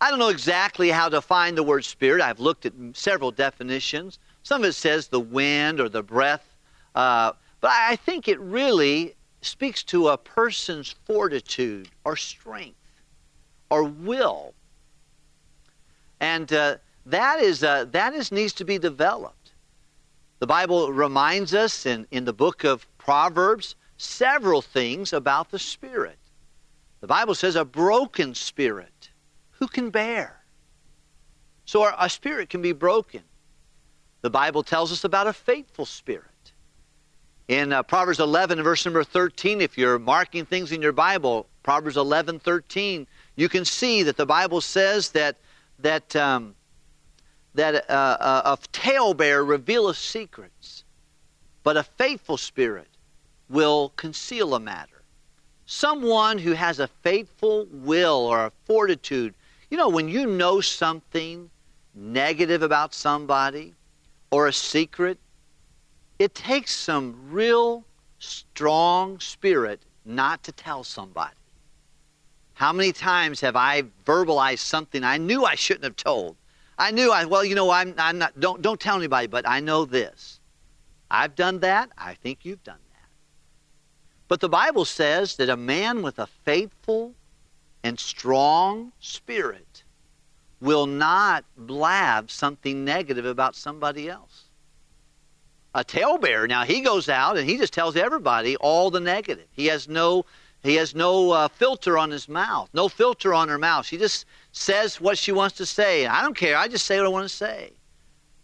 I 0.00 0.10
don't 0.10 0.18
know 0.18 0.28
exactly 0.28 0.90
how 0.90 1.08
to 1.08 1.20
find 1.20 1.56
the 1.56 1.62
word 1.62 1.84
spirit. 1.84 2.22
I've 2.22 2.40
looked 2.40 2.66
at 2.66 2.72
several 2.94 3.30
definitions. 3.30 4.18
Some 4.42 4.62
of 4.62 4.68
it 4.68 4.72
says 4.72 5.08
the 5.08 5.20
wind 5.20 5.80
or 5.80 5.88
the 5.88 6.02
breath. 6.02 6.56
Uh, 6.94 7.32
but 7.64 7.72
I 7.72 7.96
think 7.96 8.28
it 8.28 8.38
really 8.40 9.14
speaks 9.40 9.82
to 9.84 10.08
a 10.08 10.18
person's 10.18 10.94
fortitude 11.06 11.88
or 12.04 12.14
strength 12.14 12.76
or 13.70 13.84
will. 13.84 14.52
And 16.20 16.52
uh, 16.52 16.76
that, 17.06 17.40
is, 17.40 17.64
uh, 17.64 17.86
that 17.86 18.12
is 18.12 18.30
needs 18.30 18.52
to 18.52 18.66
be 18.66 18.76
developed. 18.76 19.52
The 20.40 20.46
Bible 20.46 20.92
reminds 20.92 21.54
us 21.54 21.86
in, 21.86 22.06
in 22.10 22.26
the 22.26 22.34
book 22.34 22.64
of 22.64 22.86
Proverbs 22.98 23.76
several 23.96 24.60
things 24.60 25.14
about 25.14 25.50
the 25.50 25.58
Spirit. 25.58 26.18
The 27.00 27.06
Bible 27.06 27.34
says 27.34 27.56
a 27.56 27.64
broken 27.64 28.34
spirit, 28.34 29.08
who 29.52 29.68
can 29.68 29.88
bear? 29.88 30.44
So 31.64 31.82
our, 31.84 31.92
our 31.92 32.10
spirit 32.10 32.50
can 32.50 32.60
be 32.60 32.72
broken. 32.72 33.22
The 34.20 34.28
Bible 34.28 34.62
tells 34.62 34.92
us 34.92 35.04
about 35.04 35.28
a 35.28 35.32
faithful 35.32 35.86
spirit. 35.86 36.33
In 37.48 37.74
uh, 37.74 37.82
Proverbs 37.82 38.20
11, 38.20 38.62
verse 38.62 38.86
number 38.86 39.04
13, 39.04 39.60
if 39.60 39.76
you're 39.76 39.98
marking 39.98 40.46
things 40.46 40.72
in 40.72 40.80
your 40.80 40.92
Bible, 40.92 41.46
Proverbs 41.62 41.98
11, 41.98 42.38
13, 42.38 43.06
you 43.36 43.48
can 43.50 43.66
see 43.66 44.02
that 44.02 44.16
the 44.16 44.24
Bible 44.24 44.60
says 44.60 45.10
that 45.10 45.36
that 45.80 46.14
um, 46.16 46.54
that 47.54 47.90
uh, 47.90 48.16
uh 48.20 48.56
a 48.56 48.68
talebearer 48.72 49.44
revealeth 49.44 49.98
secrets, 49.98 50.84
but 51.62 51.76
a 51.76 51.82
faithful 51.82 52.38
spirit 52.38 52.88
will 53.50 53.92
conceal 53.96 54.54
a 54.54 54.60
matter. 54.60 55.02
Someone 55.66 56.38
who 56.38 56.52
has 56.52 56.78
a 56.78 56.88
faithful 57.02 57.66
will 57.70 58.20
or 58.26 58.46
a 58.46 58.52
fortitude, 58.64 59.34
you 59.70 59.76
know, 59.76 59.88
when 59.90 60.08
you 60.08 60.26
know 60.26 60.62
something 60.62 61.50
negative 61.94 62.62
about 62.62 62.94
somebody 62.94 63.74
or 64.30 64.46
a 64.46 64.52
secret, 64.52 65.18
it 66.18 66.34
takes 66.34 66.72
some 66.74 67.14
real 67.30 67.84
strong 68.18 69.18
spirit 69.20 69.82
not 70.04 70.42
to 70.44 70.52
tell 70.52 70.84
somebody. 70.84 71.34
How 72.54 72.72
many 72.72 72.92
times 72.92 73.40
have 73.40 73.56
I 73.56 73.82
verbalized 74.04 74.60
something 74.60 75.02
I 75.02 75.18
knew 75.18 75.44
I 75.44 75.56
shouldn't 75.56 75.84
have 75.84 75.96
told? 75.96 76.36
I 76.78 76.90
knew 76.90 77.10
I 77.10 77.24
well, 77.24 77.44
you 77.44 77.54
know, 77.54 77.70
I'm 77.70 77.94
I'm 77.98 78.18
not 78.18 78.38
don't 78.38 78.62
don't 78.62 78.80
tell 78.80 78.96
anybody, 78.96 79.26
but 79.26 79.48
I 79.48 79.60
know 79.60 79.84
this. 79.84 80.40
I've 81.10 81.34
done 81.34 81.60
that. 81.60 81.90
I 81.98 82.14
think 82.14 82.44
you've 82.44 82.64
done 82.64 82.78
that. 82.92 83.08
But 84.28 84.40
the 84.40 84.48
Bible 84.48 84.84
says 84.84 85.36
that 85.36 85.48
a 85.48 85.56
man 85.56 86.02
with 86.02 86.18
a 86.18 86.26
faithful 86.26 87.14
and 87.82 87.98
strong 87.98 88.92
spirit 88.98 89.84
will 90.60 90.86
not 90.86 91.44
blab 91.56 92.30
something 92.30 92.84
negative 92.84 93.26
about 93.26 93.54
somebody 93.54 94.08
else. 94.08 94.43
A 95.76 95.82
talebearer, 95.82 96.46
now 96.46 96.64
he 96.64 96.80
goes 96.80 97.08
out 97.08 97.36
and 97.36 97.48
he 97.48 97.56
just 97.56 97.72
tells 97.72 97.96
everybody 97.96 98.56
all 98.56 98.90
the 98.90 99.00
negative. 99.00 99.46
He 99.52 99.66
has 99.66 99.88
no 99.88 100.24
he 100.62 100.76
has 100.76 100.94
no 100.94 101.32
uh, 101.32 101.48
filter 101.48 101.98
on 101.98 102.10
his 102.10 102.28
mouth, 102.28 102.70
no 102.72 102.88
filter 102.88 103.34
on 103.34 103.48
her 103.48 103.58
mouth. 103.58 103.84
She 103.84 103.98
just 103.98 104.24
says 104.52 105.00
what 105.00 105.18
she 105.18 105.32
wants 105.32 105.56
to 105.56 105.66
say. 105.66 106.06
I 106.06 106.22
don't 106.22 106.36
care. 106.36 106.56
I 106.56 106.68
just 106.68 106.86
say 106.86 106.96
what 106.96 107.06
I 107.06 107.10
want 107.10 107.28
to 107.28 107.34
say. 107.34 107.72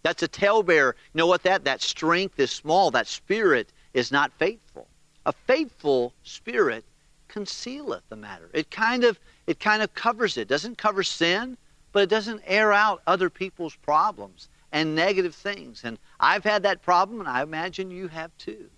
That's 0.02 0.22
a 0.22 0.28
talebearer. 0.28 0.96
You 1.14 1.18
know 1.18 1.26
what 1.26 1.44
that? 1.44 1.64
That 1.64 1.80
strength 1.80 2.38
is 2.38 2.50
small. 2.50 2.90
That 2.90 3.06
spirit 3.06 3.72
is 3.94 4.10
not 4.10 4.32
faithful. 4.38 4.87
A 5.25 5.32
faithful 5.32 6.12
spirit 6.25 6.84
concealeth 7.28 8.02
the 8.08 8.16
matter. 8.16 8.50
It 8.52 8.70
kind 8.70 9.04
of 9.04 9.18
it 9.46 9.60
kind 9.60 9.82
of 9.82 9.94
covers 9.94 10.37
it. 10.37 10.49
Doesn't 10.49 10.78
cover 10.78 11.04
sin, 11.04 11.56
but 11.92 12.02
it 12.02 12.10
doesn't 12.10 12.42
air 12.44 12.72
out 12.72 13.02
other 13.06 13.30
people's 13.30 13.76
problems 13.76 14.49
and 14.73 14.95
negative 14.95 15.35
things. 15.35 15.83
And 15.85 15.99
I've 16.19 16.45
had 16.45 16.62
that 16.62 16.83
problem, 16.83 17.21
and 17.21 17.29
I 17.29 17.43
imagine 17.43 17.91
you 17.91 18.09
have 18.09 18.37
too. 18.39 18.71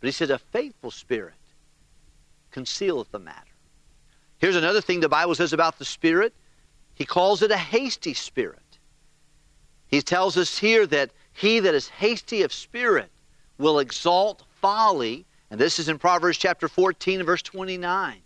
But 0.00 0.08
he 0.08 0.12
said, 0.12 0.30
a 0.30 0.38
faithful 0.38 0.90
spirit 0.90 1.34
concealeth 2.50 3.10
the 3.10 3.18
matter. 3.18 3.36
Here's 4.38 4.56
another 4.56 4.80
thing 4.80 5.00
the 5.00 5.08
Bible 5.08 5.34
says 5.34 5.52
about 5.52 5.78
the 5.78 5.84
Spirit. 5.84 6.34
He 6.94 7.04
calls 7.04 7.42
it 7.42 7.50
a 7.50 7.56
hasty 7.56 8.14
spirit. 8.14 8.58
He 9.86 10.02
tells 10.02 10.36
us 10.36 10.58
here 10.58 10.86
that 10.86 11.10
he 11.32 11.60
that 11.60 11.74
is 11.74 11.88
hasty 11.88 12.42
of 12.42 12.52
spirit 12.52 13.10
will 13.58 13.78
exalt 13.78 14.44
folly. 14.60 15.26
And 15.50 15.60
this 15.60 15.78
is 15.78 15.88
in 15.88 15.98
Proverbs 15.98 16.38
chapter 16.38 16.68
14 16.68 17.20
and 17.20 17.26
verse 17.26 17.42
29. 17.42 18.18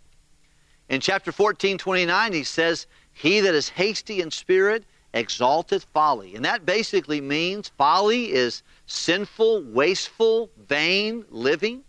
In 0.89 1.01
chapter 1.01 1.31
14, 1.31 1.77
29, 1.77 2.33
he 2.33 2.43
says, 2.43 2.87
He 3.11 3.39
that 3.41 3.55
is 3.55 3.69
hasty 3.69 4.21
in 4.21 4.29
spirit 4.31 4.83
exalteth 5.15 5.85
folly. 5.93 6.35
And 6.35 6.45
that 6.45 6.65
basically 6.65 7.21
means 7.21 7.69
folly 7.77 8.33
is 8.33 8.61
sinful, 8.85 9.63
wasteful, 9.63 10.51
vain 10.67 11.25
living. 11.29 11.83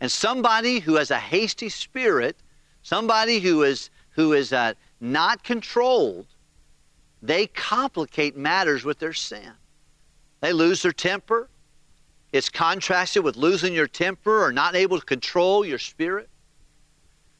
And 0.00 0.12
somebody 0.12 0.78
who 0.78 0.96
has 0.96 1.10
a 1.10 1.18
hasty 1.18 1.70
spirit, 1.70 2.36
somebody 2.82 3.40
who 3.40 3.62
is, 3.62 3.90
who 4.10 4.34
is 4.34 4.52
uh, 4.52 4.74
not 5.00 5.42
controlled, 5.42 6.26
they 7.22 7.46
complicate 7.46 8.36
matters 8.36 8.84
with 8.84 8.98
their 8.98 9.14
sin. 9.14 9.52
They 10.40 10.52
lose 10.52 10.82
their 10.82 10.92
temper. 10.92 11.48
It's 12.32 12.50
contrasted 12.50 13.24
with 13.24 13.36
losing 13.36 13.72
your 13.72 13.86
temper 13.86 14.44
or 14.44 14.52
not 14.52 14.76
able 14.76 15.00
to 15.00 15.06
control 15.06 15.64
your 15.64 15.78
spirit. 15.78 16.28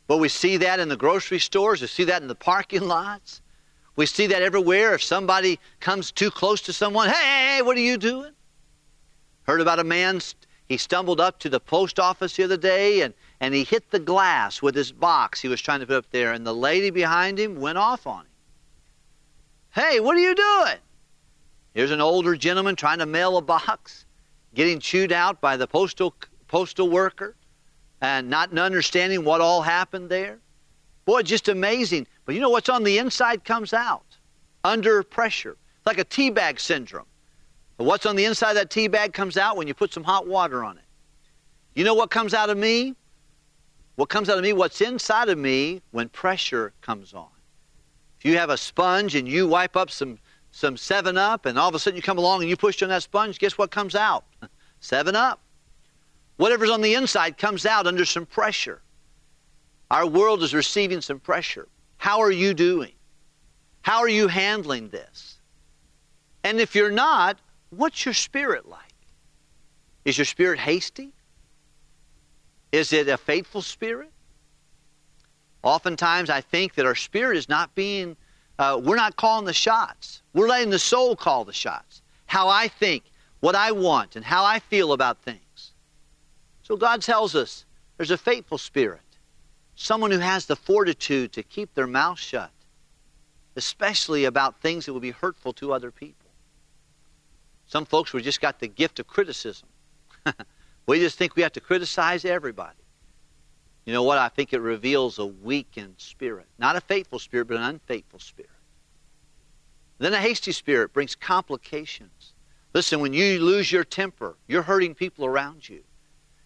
But 0.07 0.19
we 0.19 0.31
see 0.31 0.57
that 0.57 0.81
in 0.81 0.89
the 0.89 0.97
grocery 0.97 1.39
stores, 1.39 1.83
we 1.83 1.89
see 1.89 2.05
that 2.05 2.23
in 2.23 2.29
the 2.29 2.35
parking 2.35 2.83
lots. 2.89 3.43
We 3.97 4.07
see 4.07 4.27
that 4.27 4.43
everywhere. 4.43 4.95
If 4.95 5.03
somebody 5.03 5.59
comes 5.81 6.13
too 6.13 6.31
close 6.31 6.61
to 6.63 6.73
someone, 6.73 7.09
hey, 7.09 7.63
what 7.63 7.77
are 7.77 7.81
you 7.81 7.97
doing? 7.97 8.33
Heard 9.45 9.63
about 9.63 9.79
a 9.79 9.85
man 9.85 10.21
he 10.69 10.77
stumbled 10.77 11.21
up 11.21 11.39
to 11.41 11.49
the 11.49 11.61
post 11.61 11.99
office 11.99 12.37
the 12.37 12.45
other 12.45 12.57
day 12.57 13.01
and, 13.01 13.15
and 13.41 13.55
he 13.55 13.65
hit 13.65 13.91
the 13.91 13.99
glass 13.99 14.61
with 14.61 14.75
his 14.75 14.93
box 14.93 15.41
he 15.41 15.49
was 15.49 15.61
trying 15.61 15.81
to 15.81 15.87
put 15.87 15.97
up 15.97 16.11
there, 16.11 16.33
and 16.33 16.47
the 16.47 16.55
lady 16.55 16.91
behind 16.91 17.39
him 17.39 17.61
went 17.61 17.79
off 17.79 18.07
on 18.07 18.23
him. 18.23 18.33
Hey, 19.71 20.01
what 20.01 20.17
are 20.17 20.21
you 20.21 20.35
doing? 20.35 20.79
Here's 21.75 21.91
an 21.91 22.01
older 22.01 22.35
gentleman 22.37 22.77
trying 22.77 22.99
to 22.99 23.07
mail 23.07 23.37
a 23.37 23.43
box, 23.43 24.07
getting 24.55 24.81
chewed 24.81 25.13
out 25.13 25.41
by 25.41 25.57
the 25.57 25.67
postal 25.67 26.15
postal 26.49 26.89
worker, 26.89 27.37
and 28.01 28.29
not 28.29 28.57
understanding 28.57 29.25
what 29.25 29.41
all 29.41 29.63
happened 29.63 30.09
there. 30.09 30.39
Boy, 31.07 31.23
just 31.23 31.49
amazing. 31.49 32.07
But 32.25 32.35
you 32.35 32.41
know 32.41 32.51
what's 32.51 32.69
on 32.69 32.83
the 32.83 32.99
inside 32.99 33.45
comes 33.45 33.73
out 33.73 34.05
under 34.65 35.03
pressure. 35.03 35.57
It's 35.79 35.87
like 35.87 35.99
a 35.99 36.05
tea 36.05 36.31
bag 36.31 36.61
syndrome. 36.61 37.07
But 37.79 37.85
what's 37.85 38.07
on 38.07 38.17
the 38.17 38.25
inside 38.25 38.51
of 38.51 38.57
that 38.57 38.71
tea 38.71 38.89
bag 38.89 39.13
comes 39.13 39.37
out 39.37 39.57
when 39.57 39.69
you 39.69 39.75
put 39.75 39.93
some 39.93 40.03
hot 40.03 40.27
water 40.27 40.65
on 40.65 40.77
it. 40.77 40.85
You 41.75 41.85
know 41.85 41.95
what 41.95 42.11
comes 42.11 42.35
out 42.35 42.51
of 42.51 42.59
me? 42.59 42.95
What 43.95 44.09
comes 44.09 44.29
out 44.29 44.37
of 44.37 44.45
me? 44.45 44.53
What's 44.53 44.81
inside 44.81 45.29
of 45.29 45.39
me 45.39 45.81
when 45.93 46.09
pressure 46.09 46.73
comes 46.81 47.15
on. 47.15 47.29
If 48.19 48.25
you 48.25 48.37
have 48.39 48.51
a 48.51 48.57
sponge 48.57 49.15
and 49.15 49.29
you 49.29 49.47
wipe 49.47 49.77
up 49.77 49.91
some 49.91 50.19
some 50.53 50.77
7 50.79 51.19
Up 51.19 51.45
and 51.45 51.59
all 51.59 51.69
of 51.69 51.75
a 51.75 51.79
sudden 51.79 51.99
you 51.99 52.03
come 52.03 52.17
along 52.17 52.41
and 52.41 52.49
you 52.49 52.57
push 52.57 52.83
on 52.83 52.89
that 52.89 53.03
sponge, 53.03 53.39
guess 53.39 53.59
what 53.59 53.71
comes 53.71 53.95
out? 53.95 54.25
7 54.81 55.15
Up. 55.15 55.39
Whatever's 56.39 56.71
on 56.71 56.81
the 56.81 56.95
inside 56.95 57.37
comes 57.37 57.67
out 57.67 57.87
under 57.87 58.07
some 58.07 58.25
pressure. 58.25 58.81
Our 59.91 60.07
world 60.07 60.43
is 60.43 60.55
receiving 60.55 61.01
some 61.01 61.21
pressure. 61.21 61.69
How 61.99 62.21
are 62.21 62.31
you 62.31 62.55
doing? 62.55 62.93
How 63.83 63.99
are 63.99 64.09
you 64.09 64.29
handling 64.29 64.89
this? 64.89 65.39
And 66.45 66.61
if 66.61 66.75
you're 66.75 66.91
not, 66.91 67.39
What's 67.71 68.05
your 68.05 68.15
spirit 68.15 68.69
like? 68.69 68.81
Is 70.05 70.17
your 70.17 70.25
spirit 70.25 70.59
hasty? 70.59 71.13
Is 72.73 72.93
it 72.93 73.09
a 73.09 73.17
faithful 73.17 73.63
spirit? 73.63 74.11
Oftentimes, 75.63 76.31
I 76.31 76.41
think 76.41 76.75
that 76.75 76.87
our 76.87 76.95
spirit 76.95 77.37
is 77.37 77.49
not 77.49 77.75
being, 77.75 78.17
uh, 78.59 78.81
we're 78.83 78.97
not 78.97 79.17
calling 79.17 79.47
the 79.47 79.53
shots. 79.53 80.23
We're 80.33 80.49
letting 80.49 80.71
the 80.71 80.79
soul 80.79 81.17
call 81.17 81.45
the 81.45 81.53
shots. 81.53 82.03
How 82.27 82.49
I 82.49 82.69
think, 82.69 83.05
what 83.41 83.55
I 83.55 83.73
want, 83.73 84.17
and 84.17 84.25
how 84.25 84.45
I 84.45 84.61
feel 84.61 84.93
about 84.93 85.19
things. 85.19 85.73
So 86.63 86.77
God 86.77 87.03
tells 87.03 87.35
us 87.35 87.65
there's 87.97 88.11
a 88.11 88.19
faithful 88.19 88.59
spirit, 88.59 89.01
someone 89.77 90.11
who 90.11 90.19
has 90.19 90.47
the 90.47 90.57
fortitude 90.57 91.33
to 91.35 91.43
keep 91.43 91.75
their 91.75 91.87
mouth 91.87 92.19
shut, 92.19 92.51
especially 93.55 94.25
about 94.25 94.61
things 94.61 94.87
that 94.87 94.93
will 94.93 95.01
be 95.01 95.13
hurtful 95.13 95.53
to 95.55 95.73
other 95.73 95.91
people. 95.91 96.31
Some 97.67 97.85
folks 97.85 98.13
we 98.13 98.23
just 98.23 98.41
got 98.41 98.59
the 98.59 98.69
gift 98.69 98.99
of 98.99 99.07
criticism. 99.07 99.69
we 100.87 100.99
just 100.99 101.19
think 101.19 101.37
we 101.37 101.43
have 101.43 101.53
to 101.53 101.61
criticize 101.61 102.25
everybody. 102.25 102.77
You 103.85 103.93
know 103.93 104.03
what? 104.03 104.19
I 104.19 104.29
think 104.29 104.53
it 104.53 104.61
reveals 104.61 105.19
a 105.19 105.27
weakened 105.27 105.95
spirit. 105.99 106.47
Not 106.59 106.75
a 106.75 106.81
faithful 106.81 107.19
spirit, 107.19 107.47
but 107.47 107.57
an 107.57 107.63
unfaithful 107.63 108.19
spirit. 108.19 108.51
Then 109.99 110.13
a 110.13 110.19
hasty 110.19 110.53
spirit 110.53 110.93
brings 110.93 111.15
complications. 111.15 112.35
Listen, 112.75 113.01
when 113.01 113.13
you 113.13 113.41
lose 113.41 113.71
your 113.71 113.85
temper, 113.85 114.37
you're 114.49 114.63
hurting 114.63 114.95
people 114.95 115.25
around 115.25 115.69
you. 115.69 115.83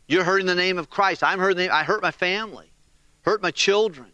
You're 0.07 0.25
hurting 0.25 0.47
the 0.47 0.55
name 0.55 0.79
of 0.79 0.91
Christ. 0.91 1.25
I'm 1.25 1.39
hurting. 1.39 1.71
I 1.71 1.83
hurt 1.83 2.03
my 2.03 2.11
family, 2.11 2.70
hurt 3.31 3.43
my 3.43 3.53
children. 3.53 4.09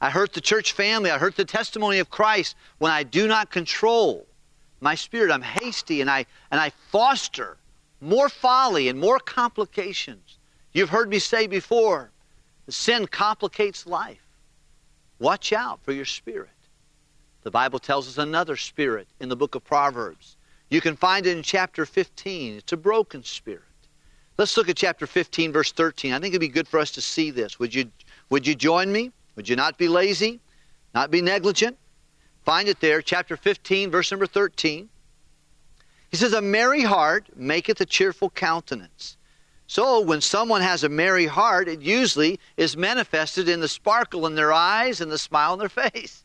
I 0.00 0.08
hurt 0.08 0.32
the 0.32 0.40
church 0.40 0.72
family. 0.72 1.10
I 1.10 1.18
hurt 1.18 1.36
the 1.36 1.44
testimony 1.44 1.98
of 1.98 2.08
Christ 2.08 2.56
when 2.78 2.90
I 2.90 3.02
do 3.02 3.28
not 3.28 3.50
control 3.50 4.26
my 4.80 4.94
spirit. 4.94 5.30
I'm 5.30 5.42
hasty 5.42 6.00
and 6.00 6.10
I, 6.10 6.24
and 6.50 6.58
I 6.58 6.70
foster 6.90 7.58
more 8.00 8.30
folly 8.30 8.88
and 8.88 8.98
more 8.98 9.18
complications. 9.18 10.38
You've 10.72 10.88
heard 10.88 11.10
me 11.10 11.18
say 11.18 11.46
before, 11.48 12.12
sin 12.70 13.06
complicates 13.06 13.86
life. 13.86 14.24
Watch 15.18 15.52
out 15.52 15.80
for 15.84 15.92
your 15.92 16.06
spirit. 16.06 16.48
The 17.42 17.50
Bible 17.50 17.78
tells 17.78 18.08
us 18.08 18.16
another 18.16 18.56
spirit 18.56 19.06
in 19.20 19.28
the 19.28 19.36
book 19.36 19.54
of 19.54 19.62
Proverbs. 19.64 20.36
You 20.70 20.80
can 20.80 20.96
find 20.96 21.26
it 21.26 21.36
in 21.36 21.42
chapter 21.42 21.84
15. 21.84 22.56
It's 22.56 22.72
a 22.72 22.78
broken 22.78 23.22
spirit. 23.22 23.64
Let's 24.38 24.56
look 24.56 24.70
at 24.70 24.76
chapter 24.76 25.06
15, 25.06 25.52
verse 25.52 25.72
13. 25.72 26.14
I 26.14 26.18
think 26.18 26.32
it'd 26.32 26.40
be 26.40 26.48
good 26.48 26.66
for 26.66 26.80
us 26.80 26.90
to 26.92 27.02
see 27.02 27.30
this. 27.30 27.58
Would 27.58 27.74
you, 27.74 27.90
would 28.30 28.46
you 28.46 28.54
join 28.54 28.90
me? 28.90 29.12
Would 29.36 29.48
you 29.48 29.56
not 29.56 29.76
be 29.76 29.88
lazy? 29.88 30.40
Not 30.94 31.10
be 31.10 31.20
negligent? 31.20 31.76
Find 32.44 32.68
it 32.68 32.80
there, 32.80 33.02
chapter 33.02 33.36
15, 33.36 33.90
verse 33.90 34.10
number 34.10 34.26
13. 34.26 34.88
He 36.10 36.16
says, 36.16 36.32
A 36.32 36.40
merry 36.40 36.82
heart 36.82 37.28
maketh 37.36 37.80
a 37.80 37.86
cheerful 37.86 38.30
countenance. 38.30 39.16
So 39.66 40.00
when 40.00 40.20
someone 40.20 40.62
has 40.62 40.82
a 40.82 40.88
merry 40.88 41.26
heart, 41.26 41.68
it 41.68 41.80
usually 41.80 42.40
is 42.56 42.76
manifested 42.76 43.48
in 43.48 43.60
the 43.60 43.68
sparkle 43.68 44.26
in 44.26 44.34
their 44.34 44.52
eyes 44.52 45.00
and 45.00 45.12
the 45.12 45.18
smile 45.18 45.52
on 45.52 45.58
their 45.60 45.68
face. 45.68 46.24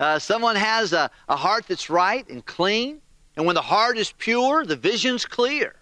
Uh, 0.00 0.18
someone 0.18 0.56
has 0.56 0.92
a, 0.92 1.10
a 1.28 1.36
heart 1.36 1.66
that's 1.68 1.90
right 1.90 2.26
and 2.28 2.44
clean, 2.46 3.00
and 3.36 3.44
when 3.44 3.54
the 3.54 3.62
heart 3.62 3.98
is 3.98 4.12
pure, 4.12 4.64
the 4.64 4.76
vision's 4.76 5.26
clear. 5.26 5.74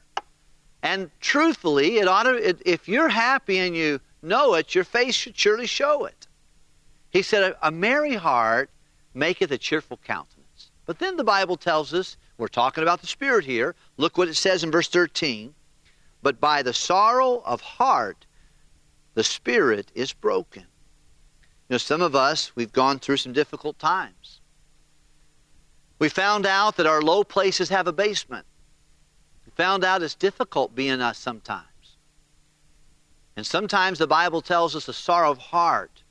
And 0.82 1.10
truthfully, 1.20 1.98
it 1.98 2.08
ought 2.08 2.24
to, 2.24 2.34
it, 2.34 2.60
if 2.66 2.88
you're 2.88 3.08
happy 3.08 3.58
and 3.58 3.76
you 3.76 4.00
know 4.24 4.54
it, 4.54 4.74
your 4.74 4.84
face 4.84 5.14
should 5.14 5.36
surely 5.36 5.66
show 5.66 6.04
it. 6.04 6.26
He 7.10 7.22
said, 7.22 7.54
a, 7.62 7.70
merry 7.70 8.14
heart 8.14 8.70
maketh 9.14 9.52
a 9.52 9.58
cheerful 9.58 9.98
countenance. 10.04 10.70
But 10.86 10.98
then 10.98 11.16
the 11.16 11.24
Bible 11.24 11.56
tells 11.56 11.94
us, 11.94 12.16
we're 12.36 12.48
talking 12.48 12.82
about 12.82 13.00
the 13.00 13.06
Spirit 13.06 13.44
here. 13.44 13.74
Look 13.96 14.18
what 14.18 14.28
it 14.28 14.34
says 14.34 14.64
in 14.64 14.70
verse 14.70 14.88
13. 14.88 15.54
But 16.22 16.40
by 16.40 16.62
the 16.62 16.72
sorrow 16.72 17.42
of 17.44 17.60
heart, 17.60 18.26
the 19.14 19.22
Spirit 19.22 19.92
is 19.94 20.12
broken. 20.12 20.64
You 21.68 21.74
know, 21.74 21.78
some 21.78 22.02
of 22.02 22.16
us, 22.16 22.54
we've 22.56 22.72
gone 22.72 22.98
through 22.98 23.18
some 23.18 23.32
difficult 23.32 23.78
times. 23.78 24.40
We 25.98 26.08
found 26.08 26.44
out 26.44 26.76
that 26.76 26.86
our 26.86 27.00
low 27.00 27.24
places 27.24 27.68
have 27.68 27.86
a 27.86 27.92
basement. 27.92 28.46
We 29.46 29.52
found 29.52 29.84
out 29.84 30.02
it's 30.02 30.14
difficult 30.14 30.74
being 30.74 31.00
us 31.00 31.18
sometimes. 31.18 31.68
And 33.36 33.46
sometimes 33.46 33.98
the 33.98 34.06
Bible 34.06 34.40
tells 34.40 34.76
us 34.76 34.86
the 34.86 34.92
sorrow 34.92 35.30
of 35.30 35.38
heart 35.38 36.02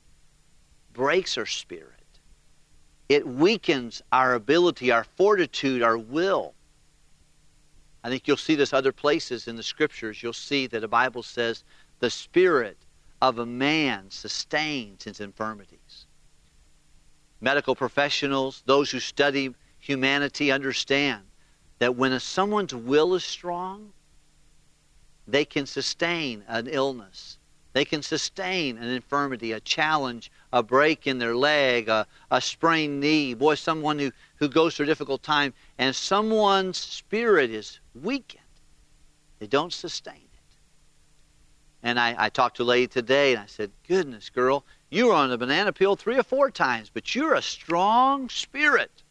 breaks 0.92 1.38
our 1.38 1.46
spirit. 1.46 1.90
It 3.08 3.26
weakens 3.26 4.02
our 4.12 4.34
ability, 4.34 4.90
our 4.90 5.04
fortitude, 5.04 5.82
our 5.82 5.98
will. 5.98 6.54
I 8.02 8.10
think 8.10 8.28
you'll 8.28 8.36
see 8.36 8.54
this 8.54 8.72
other 8.72 8.92
places 8.92 9.48
in 9.48 9.56
the 9.56 9.62
scriptures. 9.62 10.22
You'll 10.22 10.32
see 10.34 10.66
that 10.66 10.80
the 10.80 10.88
Bible 10.88 11.22
says 11.22 11.64
the 12.00 12.10
spirit 12.10 12.76
of 13.22 13.38
a 13.38 13.46
man 13.46 14.10
sustains 14.10 15.04
his 15.04 15.20
infirmities. 15.20 16.06
Medical 17.40 17.74
professionals, 17.74 18.62
those 18.66 18.90
who 18.90 19.00
study 19.00 19.54
humanity, 19.78 20.50
understand 20.50 21.22
that 21.78 21.96
when 21.96 22.12
a, 22.12 22.20
someone's 22.20 22.74
will 22.74 23.14
is 23.14 23.24
strong, 23.24 23.92
they 25.26 25.44
can 25.44 25.66
sustain 25.66 26.44
an 26.48 26.66
illness. 26.66 27.38
They 27.72 27.84
can 27.84 28.02
sustain 28.02 28.78
an 28.78 28.88
infirmity, 28.88 29.52
a 29.52 29.60
challenge, 29.60 30.30
a 30.52 30.62
break 30.62 31.06
in 31.06 31.18
their 31.18 31.34
leg, 31.34 31.88
a, 31.88 32.06
a 32.30 32.40
sprained 32.40 33.00
knee. 33.00 33.34
Boy, 33.34 33.56
someone 33.56 33.98
who, 33.98 34.12
who 34.36 34.48
goes 34.48 34.76
through 34.76 34.84
a 34.84 34.86
difficult 34.86 35.22
time, 35.22 35.52
and 35.78 35.94
someone's 35.94 36.78
spirit 36.78 37.50
is 37.50 37.80
weakened. 38.00 38.42
They 39.40 39.48
don't 39.48 39.72
sustain 39.72 40.14
it. 40.14 40.56
And 41.82 41.98
I, 41.98 42.14
I 42.16 42.28
talked 42.28 42.58
to 42.58 42.62
a 42.62 42.64
lady 42.64 42.86
today, 42.86 43.32
and 43.32 43.42
I 43.42 43.46
said, 43.46 43.72
Goodness, 43.88 44.30
girl, 44.30 44.64
you 44.88 45.08
were 45.08 45.14
on 45.14 45.30
the 45.30 45.38
banana 45.38 45.72
peel 45.72 45.96
three 45.96 46.16
or 46.16 46.22
four 46.22 46.50
times, 46.50 46.90
but 46.94 47.14
you're 47.14 47.34
a 47.34 47.42
strong 47.42 48.28
spirit. 48.28 49.02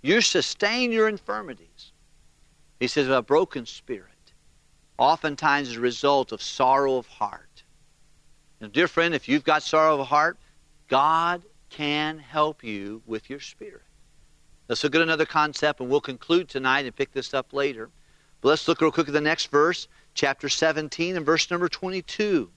You 0.00 0.20
sustain 0.20 0.92
your 0.92 1.08
infirmities. 1.08 1.92
He 2.78 2.86
says, 2.86 3.08
a 3.08 3.22
broken 3.22 3.66
spirit 3.66 4.13
oftentimes 4.98 5.70
is 5.70 5.76
a 5.76 5.80
result 5.80 6.32
of 6.32 6.42
sorrow 6.42 6.96
of 6.96 7.06
heart. 7.06 7.62
And 8.60 8.72
dear 8.72 8.88
friend, 8.88 9.14
if 9.14 9.28
you've 9.28 9.44
got 9.44 9.62
sorrow 9.62 10.00
of 10.00 10.06
heart, 10.06 10.38
God 10.88 11.42
can 11.70 12.18
help 12.18 12.62
you 12.62 13.02
with 13.06 13.28
your 13.28 13.40
spirit. 13.40 13.82
Let's 14.68 14.82
look 14.82 14.94
at 14.94 15.02
another 15.02 15.26
concept, 15.26 15.80
and 15.80 15.90
we'll 15.90 16.00
conclude 16.00 16.48
tonight 16.48 16.86
and 16.86 16.96
pick 16.96 17.12
this 17.12 17.34
up 17.34 17.52
later. 17.52 17.90
But 18.40 18.50
let's 18.50 18.68
look 18.68 18.80
real 18.80 18.92
quick 18.92 19.08
at 19.08 19.12
the 19.12 19.20
next 19.20 19.50
verse, 19.50 19.88
chapter 20.14 20.48
17 20.48 21.16
and 21.16 21.26
verse 21.26 21.50
number 21.50 21.68
22. 21.68 22.50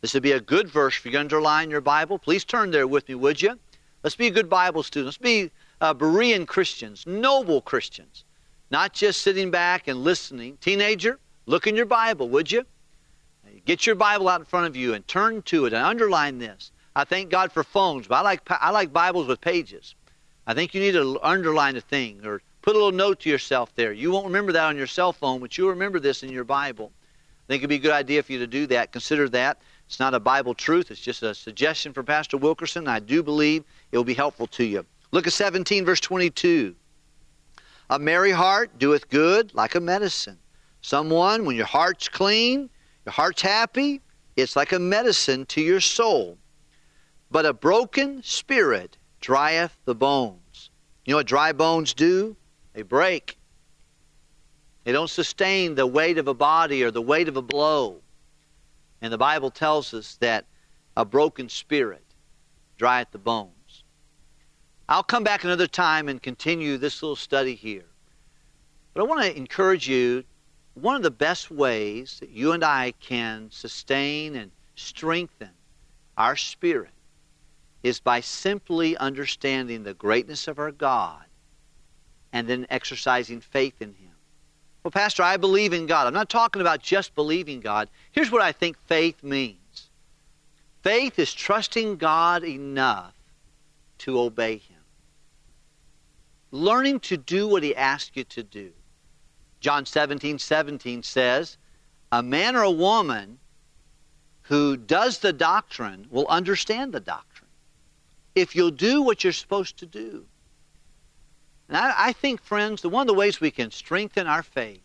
This 0.00 0.14
would 0.14 0.22
be 0.22 0.32
a 0.32 0.40
good 0.40 0.68
verse 0.68 0.94
for 0.94 1.08
you 1.08 1.12
to 1.12 1.20
underline 1.20 1.70
your 1.70 1.80
Bible. 1.80 2.18
Please 2.18 2.44
turn 2.44 2.70
there 2.70 2.86
with 2.86 3.08
me, 3.08 3.14
would 3.14 3.42
you? 3.42 3.58
Let's 4.02 4.16
be 4.16 4.30
good 4.30 4.48
Bible 4.48 4.82
students. 4.82 5.18
Let's 5.18 5.22
be 5.22 5.50
uh, 5.80 5.92
Berean 5.94 6.46
Christians, 6.46 7.04
noble 7.06 7.60
Christians, 7.60 8.24
not 8.70 8.92
just 8.92 9.22
sitting 9.22 9.50
back 9.50 9.88
and 9.88 10.04
listening. 10.04 10.58
Teenager, 10.60 11.18
Look 11.46 11.68
in 11.68 11.76
your 11.76 11.86
Bible, 11.86 12.28
would 12.30 12.50
you? 12.50 12.66
Get 13.64 13.86
your 13.86 13.94
Bible 13.94 14.28
out 14.28 14.40
in 14.40 14.46
front 14.46 14.66
of 14.66 14.74
you 14.74 14.94
and 14.94 15.06
turn 15.06 15.42
to 15.42 15.66
it 15.66 15.72
and 15.72 15.84
underline 15.84 16.38
this. 16.38 16.72
I 16.94 17.04
thank 17.04 17.30
God 17.30 17.52
for 17.52 17.62
phones, 17.62 18.08
but 18.08 18.16
I 18.16 18.20
like 18.22 18.40
I 18.48 18.70
like 18.70 18.92
Bibles 18.92 19.28
with 19.28 19.40
pages. 19.40 19.94
I 20.46 20.54
think 20.54 20.74
you 20.74 20.80
need 20.80 20.92
to 20.92 21.18
underline 21.22 21.76
a 21.76 21.80
thing 21.80 22.24
or 22.24 22.42
put 22.62 22.74
a 22.74 22.78
little 22.78 22.92
note 22.92 23.20
to 23.20 23.30
yourself 23.30 23.74
there. 23.76 23.92
You 23.92 24.10
won't 24.10 24.26
remember 24.26 24.52
that 24.52 24.64
on 24.64 24.76
your 24.76 24.86
cell 24.88 25.12
phone, 25.12 25.40
but 25.40 25.56
you'll 25.56 25.70
remember 25.70 26.00
this 26.00 26.22
in 26.22 26.30
your 26.30 26.44
Bible. 26.44 26.90
I 26.96 27.46
think 27.46 27.60
it'd 27.60 27.68
be 27.68 27.76
a 27.76 27.78
good 27.78 27.92
idea 27.92 28.22
for 28.24 28.32
you 28.32 28.38
to 28.40 28.46
do 28.46 28.66
that. 28.68 28.90
Consider 28.90 29.28
that. 29.28 29.58
It's 29.86 30.00
not 30.00 30.14
a 30.14 30.20
Bible 30.20 30.54
truth. 30.54 30.90
It's 30.90 31.00
just 31.00 31.22
a 31.22 31.32
suggestion 31.32 31.92
from 31.92 32.06
Pastor 32.06 32.38
Wilkerson. 32.38 32.88
I 32.88 32.98
do 32.98 33.22
believe 33.22 33.62
it 33.92 33.96
will 33.96 34.04
be 34.04 34.14
helpful 34.14 34.48
to 34.48 34.64
you. 34.64 34.84
Look 35.12 35.28
at 35.28 35.32
17, 35.32 35.84
verse 35.84 36.00
22. 36.00 36.74
A 37.90 37.98
merry 38.00 38.32
heart 38.32 38.78
doeth 38.78 39.08
good 39.08 39.54
like 39.54 39.76
a 39.76 39.80
medicine 39.80 40.38
Someone, 40.86 41.44
when 41.44 41.56
your 41.56 41.66
heart's 41.66 42.08
clean, 42.08 42.70
your 43.04 43.12
heart's 43.12 43.42
happy, 43.42 44.00
it's 44.36 44.54
like 44.54 44.70
a 44.70 44.78
medicine 44.78 45.44
to 45.46 45.60
your 45.60 45.80
soul. 45.80 46.38
But 47.28 47.44
a 47.44 47.52
broken 47.52 48.22
spirit 48.22 48.96
drieth 49.20 49.76
the 49.84 49.96
bones. 49.96 50.70
You 51.04 51.10
know 51.10 51.16
what 51.16 51.26
dry 51.26 51.50
bones 51.50 51.92
do? 51.92 52.36
They 52.72 52.82
break. 52.82 53.36
They 54.84 54.92
don't 54.92 55.10
sustain 55.10 55.74
the 55.74 55.88
weight 55.88 56.18
of 56.18 56.28
a 56.28 56.34
body 56.34 56.84
or 56.84 56.92
the 56.92 57.02
weight 57.02 57.26
of 57.26 57.36
a 57.36 57.42
blow. 57.42 58.00
And 59.02 59.12
the 59.12 59.18
Bible 59.18 59.50
tells 59.50 59.92
us 59.92 60.14
that 60.20 60.44
a 60.96 61.04
broken 61.04 61.48
spirit 61.48 62.14
drieth 62.78 63.10
the 63.10 63.18
bones. 63.18 63.82
I'll 64.88 65.02
come 65.02 65.24
back 65.24 65.42
another 65.42 65.66
time 65.66 66.08
and 66.08 66.22
continue 66.22 66.78
this 66.78 67.02
little 67.02 67.16
study 67.16 67.56
here. 67.56 67.86
But 68.94 69.00
I 69.00 69.04
want 69.06 69.22
to 69.22 69.36
encourage 69.36 69.88
you 69.88 70.22
one 70.76 70.94
of 70.94 71.02
the 71.02 71.10
best 71.10 71.50
ways 71.50 72.18
that 72.20 72.30
you 72.30 72.52
and 72.52 72.62
I 72.62 72.92
can 73.00 73.50
sustain 73.50 74.36
and 74.36 74.50
strengthen 74.74 75.50
our 76.18 76.36
spirit 76.36 76.90
is 77.82 77.98
by 77.98 78.20
simply 78.20 78.96
understanding 78.96 79.82
the 79.82 79.94
greatness 79.94 80.48
of 80.48 80.58
our 80.58 80.72
God 80.72 81.24
and 82.32 82.46
then 82.46 82.66
exercising 82.68 83.40
faith 83.40 83.80
in 83.80 83.94
Him. 83.94 84.10
Well, 84.82 84.90
Pastor, 84.90 85.22
I 85.22 85.38
believe 85.38 85.72
in 85.72 85.86
God. 85.86 86.06
I'm 86.06 86.14
not 86.14 86.28
talking 86.28 86.60
about 86.60 86.82
just 86.82 87.14
believing 87.14 87.60
God. 87.60 87.88
Here's 88.12 88.30
what 88.30 88.42
I 88.42 88.52
think 88.52 88.76
faith 88.86 89.22
means 89.22 89.88
faith 90.82 91.18
is 91.18 91.32
trusting 91.32 91.96
God 91.96 92.44
enough 92.44 93.14
to 93.98 94.20
obey 94.20 94.58
Him, 94.58 94.76
learning 96.50 97.00
to 97.00 97.16
do 97.16 97.48
what 97.48 97.62
He 97.62 97.74
asks 97.74 98.10
you 98.14 98.24
to 98.24 98.42
do. 98.42 98.72
John 99.60 99.86
17, 99.86 100.38
17 100.38 101.02
says, 101.02 101.56
A 102.12 102.22
man 102.22 102.56
or 102.56 102.62
a 102.62 102.70
woman 102.70 103.38
who 104.42 104.76
does 104.76 105.18
the 105.18 105.32
doctrine 105.32 106.06
will 106.10 106.26
understand 106.28 106.92
the 106.92 107.00
doctrine. 107.00 107.50
If 108.34 108.54
you'll 108.54 108.70
do 108.70 109.02
what 109.02 109.24
you're 109.24 109.32
supposed 109.32 109.78
to 109.78 109.86
do. 109.86 110.26
And 111.68 111.76
I, 111.76 111.94
I 111.96 112.12
think, 112.12 112.42
friends, 112.42 112.82
that 112.82 112.90
one 112.90 113.02
of 113.02 113.06
the 113.08 113.14
ways 113.14 113.40
we 113.40 113.50
can 113.50 113.70
strengthen 113.70 114.26
our 114.26 114.42
faith 114.42 114.82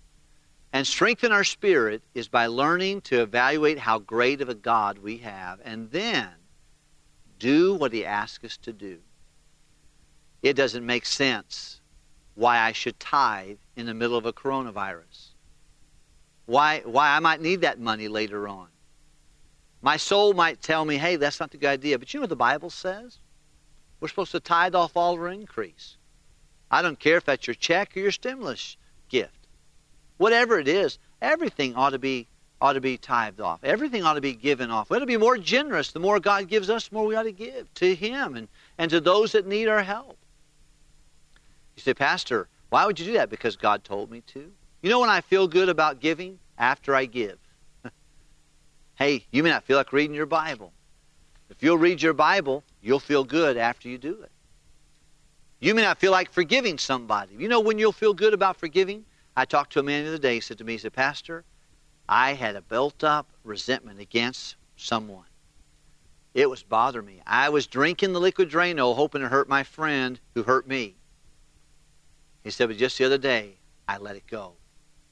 and 0.74 0.88
strengthen 0.88 1.32
our 1.32 1.44
spirit 1.44 2.02
is 2.16 2.28
by 2.28 2.48
learning 2.48 3.02
to 3.02 3.22
evaluate 3.22 3.78
how 3.78 4.00
great 4.00 4.42
of 4.42 4.50
a 4.50 4.56
God 4.56 4.98
we 4.98 5.18
have 5.18 5.60
and 5.64 5.92
then 5.92 6.30
do 7.40 7.76
what 7.76 7.94
He 7.94 8.06
asks 8.06 8.44
us 8.46 8.58
to 8.58 8.74
do. 8.74 9.00
It 10.42 10.54
doesn't 10.54 10.86
make 10.86 11.06
sense 11.06 11.81
why 12.42 12.58
I 12.58 12.72
should 12.72 13.00
tithe 13.00 13.60
in 13.76 13.86
the 13.86 13.94
middle 13.94 14.18
of 14.18 14.26
a 14.26 14.34
coronavirus. 14.34 15.30
Why, 16.48 16.82
why 16.86 17.16
I 17.16 17.20
might 17.20 17.40
need 17.40 17.62
that 17.62 17.80
money 17.80 18.08
later 18.08 18.48
on. 18.48 18.68
My 19.84 19.98
soul 19.98 20.34
might 20.34 20.60
tell 20.60 20.84
me, 20.84 20.98
hey, 20.98 21.18
that's 21.18 21.40
not 21.40 21.52
the 21.52 21.58
good 21.58 21.70
idea. 21.70 22.00
But 22.00 22.12
you 22.12 22.20
know 22.20 22.24
what 22.24 22.32
the 22.32 22.36
Bible 22.36 22.72
says? 22.72 23.20
We're 24.00 24.08
supposed 24.08 24.32
to 24.32 24.40
tithe 24.40 24.74
off 24.74 24.98
all 24.98 25.20
our 25.20 25.30
increase. 25.30 25.98
I 26.72 26.82
don't 26.82 27.00
care 27.00 27.18
if 27.18 27.26
that's 27.26 27.46
your 27.46 27.54
check 27.54 27.96
or 27.96 28.00
your 28.00 28.12
stimulus 28.12 28.76
gift. 29.08 29.48
Whatever 30.18 30.58
it 30.58 30.68
is, 30.68 30.98
everything 31.22 31.76
ought 31.76 31.92
to 31.92 32.00
be 32.00 32.28
ought 32.60 32.74
to 32.74 32.82
be 32.82 32.98
tithed 32.98 33.40
off. 33.40 33.64
Everything 33.64 34.04
ought 34.04 34.16
to 34.16 34.22
be 34.22 34.34
given 34.34 34.72
off. 34.72 34.90
We 34.90 34.98
ought 34.98 35.02
to 35.02 35.06
be 35.06 35.18
more 35.18 35.38
generous. 35.38 35.92
The 35.92 36.00
more 36.00 36.20
God 36.20 36.48
gives 36.48 36.72
us, 36.72 36.88
the 36.88 36.96
more 36.96 37.06
we 37.06 37.16
ought 37.16 37.24
to 37.24 37.32
give 37.32 37.72
to 37.76 37.94
Him 37.94 38.36
and, 38.36 38.48
and 38.80 38.90
to 38.90 39.00
those 39.00 39.34
that 39.34 39.46
need 39.46 39.68
our 39.68 39.84
help. 39.84 40.18
You 41.82 41.84
say, 41.86 41.94
Pastor, 41.96 42.48
why 42.70 42.86
would 42.86 43.00
you 43.00 43.08
do 43.08 43.14
that? 43.14 43.32
Because 43.32 43.56
God 43.56 43.84
told 43.84 44.12
me 44.12 44.22
to. 44.28 44.52
You 44.84 44.90
know 44.92 45.00
when 45.00 45.10
I 45.10 45.22
feel 45.22 45.48
good 45.48 45.68
about 45.68 46.00
giving? 46.00 46.38
After 46.60 46.94
I 46.94 47.06
give. 47.06 47.40
hey, 48.96 49.26
you 49.32 49.42
may 49.42 49.50
not 49.50 49.64
feel 49.64 49.78
like 49.78 49.92
reading 49.92 50.16
your 50.16 50.28
Bible. 50.28 50.74
If 51.50 51.64
you'll 51.64 51.80
read 51.80 52.00
your 52.00 52.14
Bible, 52.14 52.64
you'll 52.84 53.00
feel 53.00 53.24
good 53.24 53.58
after 53.58 53.90
you 53.90 53.98
do 53.98 54.22
it. 54.22 54.32
You 55.60 55.74
may 55.74 55.82
not 55.82 55.98
feel 55.98 56.12
like 56.12 56.32
forgiving 56.32 56.78
somebody. 56.78 57.34
You 57.36 57.48
know 57.48 57.60
when 57.60 57.80
you'll 57.80 57.92
feel 57.92 58.14
good 58.14 58.36
about 58.36 58.58
forgiving? 58.58 59.04
I 59.36 59.46
talked 59.46 59.74
to 59.74 59.80
a 59.80 59.84
man 59.84 60.04
the 60.04 60.10
other 60.10 60.20
day. 60.20 60.36
He 60.36 60.40
said 60.40 60.60
to 60.60 60.64
me, 60.64 60.74
he 60.74 60.78
said, 60.78 60.94
Pastor, 60.94 61.44
I 62.08 62.34
had 62.34 62.56
a 62.56 62.62
built 62.62 63.04
up 63.04 63.28
resentment 63.44 64.00
against 64.00 64.56
someone. 64.76 65.26
It 66.36 66.48
was 66.48 66.62
bothering 66.62 67.08
me. 67.08 67.22
I 67.26 67.50
was 67.50 67.66
drinking 67.66 68.14
the 68.14 68.22
liquid 68.22 68.52
Drano 68.52 68.96
hoping 68.96 69.22
to 69.22 69.30
hurt 69.30 69.50
my 69.50 69.64
friend 69.64 70.20
who 70.36 70.44
hurt 70.44 70.68
me. 70.68 70.98
He 72.44 72.50
said, 72.50 72.68
but 72.70 72.78
just 72.78 72.98
the 72.98 73.06
other 73.06 73.18
day, 73.18 73.56
I 73.88 73.98
let 73.98 74.16
it 74.16 74.28
go. 74.28 74.54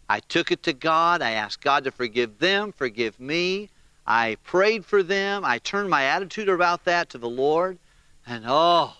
I 0.07 0.19
took 0.19 0.51
it 0.51 0.63
to 0.63 0.73
God. 0.73 1.21
I 1.21 1.31
asked 1.31 1.61
God 1.61 1.83
to 1.83 1.91
forgive 1.91 2.39
them, 2.39 2.71
forgive 2.71 3.19
me. 3.19 3.69
I 4.07 4.37
prayed 4.43 4.85
for 4.85 5.03
them. 5.03 5.45
I 5.45 5.59
turned 5.59 5.89
my 5.89 6.05
attitude 6.05 6.49
about 6.49 6.85
that 6.85 7.09
to 7.09 7.19
the 7.19 7.29
Lord. 7.29 7.77
And 8.25 8.43
oh, 8.47 8.93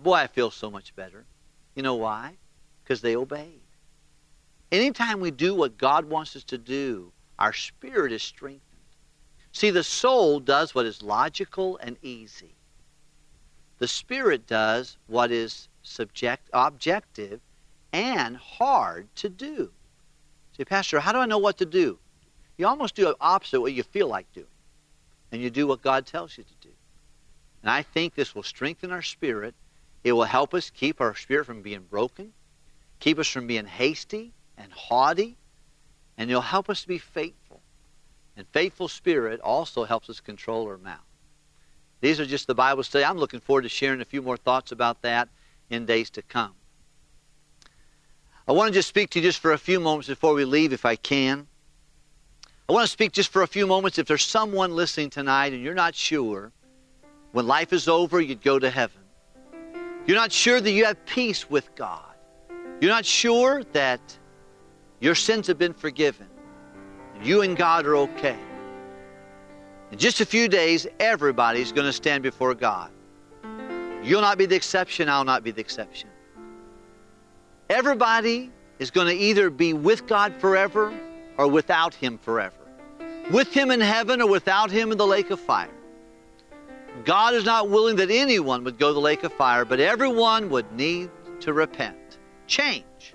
boy, 0.00 0.14
I 0.14 0.26
feel 0.26 0.50
so 0.50 0.70
much 0.70 0.96
better. 0.96 1.26
You 1.74 1.82
know 1.82 1.96
why? 1.96 2.36
Because 2.82 3.02
they 3.02 3.16
obeyed. 3.16 3.60
Anytime 4.72 5.20
we 5.20 5.30
do 5.30 5.54
what 5.54 5.76
God 5.76 6.06
wants 6.06 6.34
us 6.36 6.44
to 6.44 6.58
do, 6.58 7.12
our 7.38 7.52
spirit 7.52 8.12
is 8.12 8.22
strengthened. 8.22 8.62
See, 9.52 9.70
the 9.70 9.84
soul 9.84 10.40
does 10.40 10.74
what 10.74 10.86
is 10.86 11.02
logical 11.02 11.78
and 11.82 11.96
easy. 12.02 12.54
The 13.78 13.88
spirit 13.88 14.46
does 14.46 14.96
what 15.06 15.30
is 15.30 15.68
subject, 15.82 16.48
objective, 16.52 17.40
and 17.96 18.36
hard 18.36 19.08
to 19.16 19.30
do. 19.30 19.70
Say, 20.54 20.66
Pastor, 20.66 21.00
how 21.00 21.12
do 21.12 21.18
I 21.18 21.24
know 21.24 21.38
what 21.38 21.56
to 21.58 21.64
do? 21.64 21.98
You 22.58 22.66
almost 22.66 22.94
do 22.94 23.06
the 23.06 23.16
opposite 23.22 23.56
of 23.56 23.62
what 23.62 23.72
you 23.72 23.82
feel 23.82 24.06
like 24.06 24.30
doing. 24.34 24.46
And 25.32 25.40
you 25.40 25.48
do 25.48 25.66
what 25.66 25.80
God 25.80 26.04
tells 26.04 26.36
you 26.36 26.44
to 26.44 26.54
do. 26.60 26.74
And 27.62 27.70
I 27.70 27.82
think 27.82 28.14
this 28.14 28.34
will 28.34 28.42
strengthen 28.42 28.92
our 28.92 29.00
spirit. 29.00 29.54
It 30.04 30.12
will 30.12 30.24
help 30.24 30.52
us 30.52 30.68
keep 30.68 31.00
our 31.00 31.14
spirit 31.14 31.46
from 31.46 31.62
being 31.62 31.84
broken, 31.88 32.34
keep 33.00 33.18
us 33.18 33.28
from 33.28 33.46
being 33.46 33.64
hasty 33.64 34.34
and 34.58 34.70
haughty, 34.72 35.38
and 36.18 36.30
it'll 36.30 36.42
help 36.42 36.68
us 36.68 36.82
to 36.82 36.88
be 36.88 36.98
faithful. 36.98 37.62
And 38.36 38.46
faithful 38.48 38.88
spirit 38.88 39.40
also 39.40 39.84
helps 39.84 40.10
us 40.10 40.20
control 40.20 40.66
our 40.66 40.76
mouth. 40.76 41.00
These 42.02 42.20
are 42.20 42.26
just 42.26 42.46
the 42.46 42.54
Bible 42.54 42.82
study. 42.82 43.06
I'm 43.06 43.16
looking 43.16 43.40
forward 43.40 43.62
to 43.62 43.70
sharing 43.70 44.02
a 44.02 44.04
few 44.04 44.20
more 44.20 44.36
thoughts 44.36 44.70
about 44.70 45.00
that 45.00 45.30
in 45.70 45.86
days 45.86 46.10
to 46.10 46.22
come. 46.22 46.52
I 48.48 48.52
want 48.52 48.68
to 48.68 48.72
just 48.72 48.88
speak 48.88 49.10
to 49.10 49.18
you 49.18 49.24
just 49.24 49.40
for 49.40 49.52
a 49.52 49.58
few 49.58 49.80
moments 49.80 50.08
before 50.08 50.32
we 50.32 50.44
leave, 50.44 50.72
if 50.72 50.84
I 50.84 50.94
can. 50.94 51.48
I 52.68 52.72
want 52.72 52.84
to 52.84 52.90
speak 52.90 53.12
just 53.12 53.32
for 53.32 53.42
a 53.42 53.46
few 53.46 53.66
moments. 53.66 53.98
If 53.98 54.06
there's 54.06 54.24
someone 54.24 54.74
listening 54.74 55.10
tonight 55.10 55.52
and 55.52 55.62
you're 55.62 55.74
not 55.74 55.94
sure 55.94 56.52
when 57.32 57.46
life 57.46 57.72
is 57.72 57.88
over, 57.88 58.20
you'd 58.20 58.42
go 58.42 58.58
to 58.58 58.70
heaven. 58.70 59.02
You're 60.06 60.16
not 60.16 60.30
sure 60.30 60.60
that 60.60 60.70
you 60.70 60.84
have 60.84 61.04
peace 61.06 61.50
with 61.50 61.74
God. 61.74 62.14
You're 62.80 62.90
not 62.90 63.04
sure 63.04 63.64
that 63.72 64.00
your 65.00 65.16
sins 65.16 65.48
have 65.48 65.58
been 65.58 65.74
forgiven. 65.74 66.28
You 67.22 67.42
and 67.42 67.56
God 67.56 67.84
are 67.86 67.96
okay. 67.96 68.38
In 69.90 69.98
just 69.98 70.20
a 70.20 70.26
few 70.26 70.48
days, 70.48 70.86
everybody's 71.00 71.72
going 71.72 71.86
to 71.86 71.92
stand 71.92 72.22
before 72.22 72.54
God. 72.54 72.90
You'll 74.02 74.20
not 74.20 74.38
be 74.38 74.46
the 74.46 74.54
exception, 74.54 75.08
I'll 75.08 75.24
not 75.24 75.42
be 75.42 75.50
the 75.50 75.60
exception. 75.60 76.10
Everybody 77.68 78.50
is 78.78 78.90
going 78.90 79.08
to 79.08 79.14
either 79.14 79.50
be 79.50 79.72
with 79.72 80.06
God 80.06 80.34
forever 80.38 80.92
or 81.36 81.48
without 81.48 81.94
Him 81.94 82.18
forever. 82.18 82.54
With 83.30 83.52
Him 83.52 83.70
in 83.70 83.80
heaven 83.80 84.22
or 84.22 84.28
without 84.28 84.70
Him 84.70 84.92
in 84.92 84.98
the 84.98 85.06
lake 85.06 85.30
of 85.30 85.40
fire. 85.40 85.70
God 87.04 87.34
is 87.34 87.44
not 87.44 87.68
willing 87.68 87.96
that 87.96 88.10
anyone 88.10 88.64
would 88.64 88.78
go 88.78 88.88
to 88.88 88.94
the 88.94 89.00
lake 89.00 89.24
of 89.24 89.32
fire, 89.32 89.64
but 89.64 89.80
everyone 89.80 90.48
would 90.50 90.70
need 90.72 91.10
to 91.40 91.52
repent, 91.52 92.18
change 92.46 93.14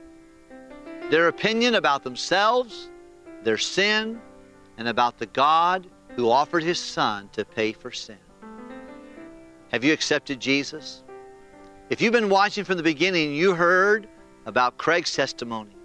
their 1.11 1.27
opinion 1.27 1.75
about 1.75 2.03
themselves, 2.03 2.89
their 3.43 3.57
sin, 3.57 4.19
and 4.77 4.87
about 4.87 5.19
the 5.19 5.25
God 5.27 5.85
who 6.15 6.29
offered 6.29 6.63
His 6.63 6.79
Son 6.79 7.29
to 7.33 7.43
pay 7.43 7.73
for 7.73 7.91
sin. 7.91 8.17
Have 9.71 9.83
you 9.83 9.91
accepted 9.91 10.39
Jesus? 10.39 11.03
If 11.89 12.01
you've 12.01 12.13
been 12.13 12.29
watching 12.29 12.63
from 12.63 12.77
the 12.77 12.83
beginning, 12.83 13.33
you 13.33 13.53
heard 13.53 14.07
about 14.45 14.77
Craig's 14.77 15.13
testimony. 15.13 15.75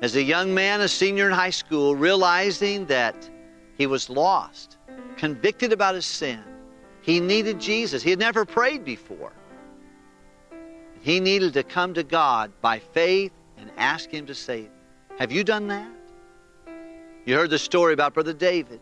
As 0.00 0.16
a 0.16 0.22
young 0.22 0.54
man, 0.54 0.80
a 0.80 0.88
senior 0.88 1.28
in 1.28 1.34
high 1.34 1.50
school, 1.50 1.96
realizing 1.96 2.86
that 2.86 3.28
he 3.76 3.86
was 3.86 4.08
lost, 4.08 4.76
convicted 5.16 5.72
about 5.72 5.94
his 5.94 6.06
sin, 6.06 6.42
he 7.02 7.20
needed 7.20 7.58
Jesus. 7.58 8.02
He 8.02 8.10
had 8.10 8.18
never 8.18 8.44
prayed 8.44 8.84
before. 8.84 9.32
He 11.00 11.20
needed 11.20 11.54
to 11.54 11.62
come 11.62 11.94
to 11.94 12.02
God 12.02 12.52
by 12.60 12.78
faith 12.78 13.32
and 13.56 13.70
ask 13.76 14.10
Him 14.10 14.26
to 14.26 14.34
save 14.34 14.66
him. 14.66 14.72
Have 15.18 15.32
you 15.32 15.42
done 15.42 15.68
that? 15.68 15.90
You 17.24 17.34
heard 17.34 17.50
the 17.50 17.58
story 17.58 17.92
about 17.92 18.14
Brother 18.14 18.32
David. 18.32 18.80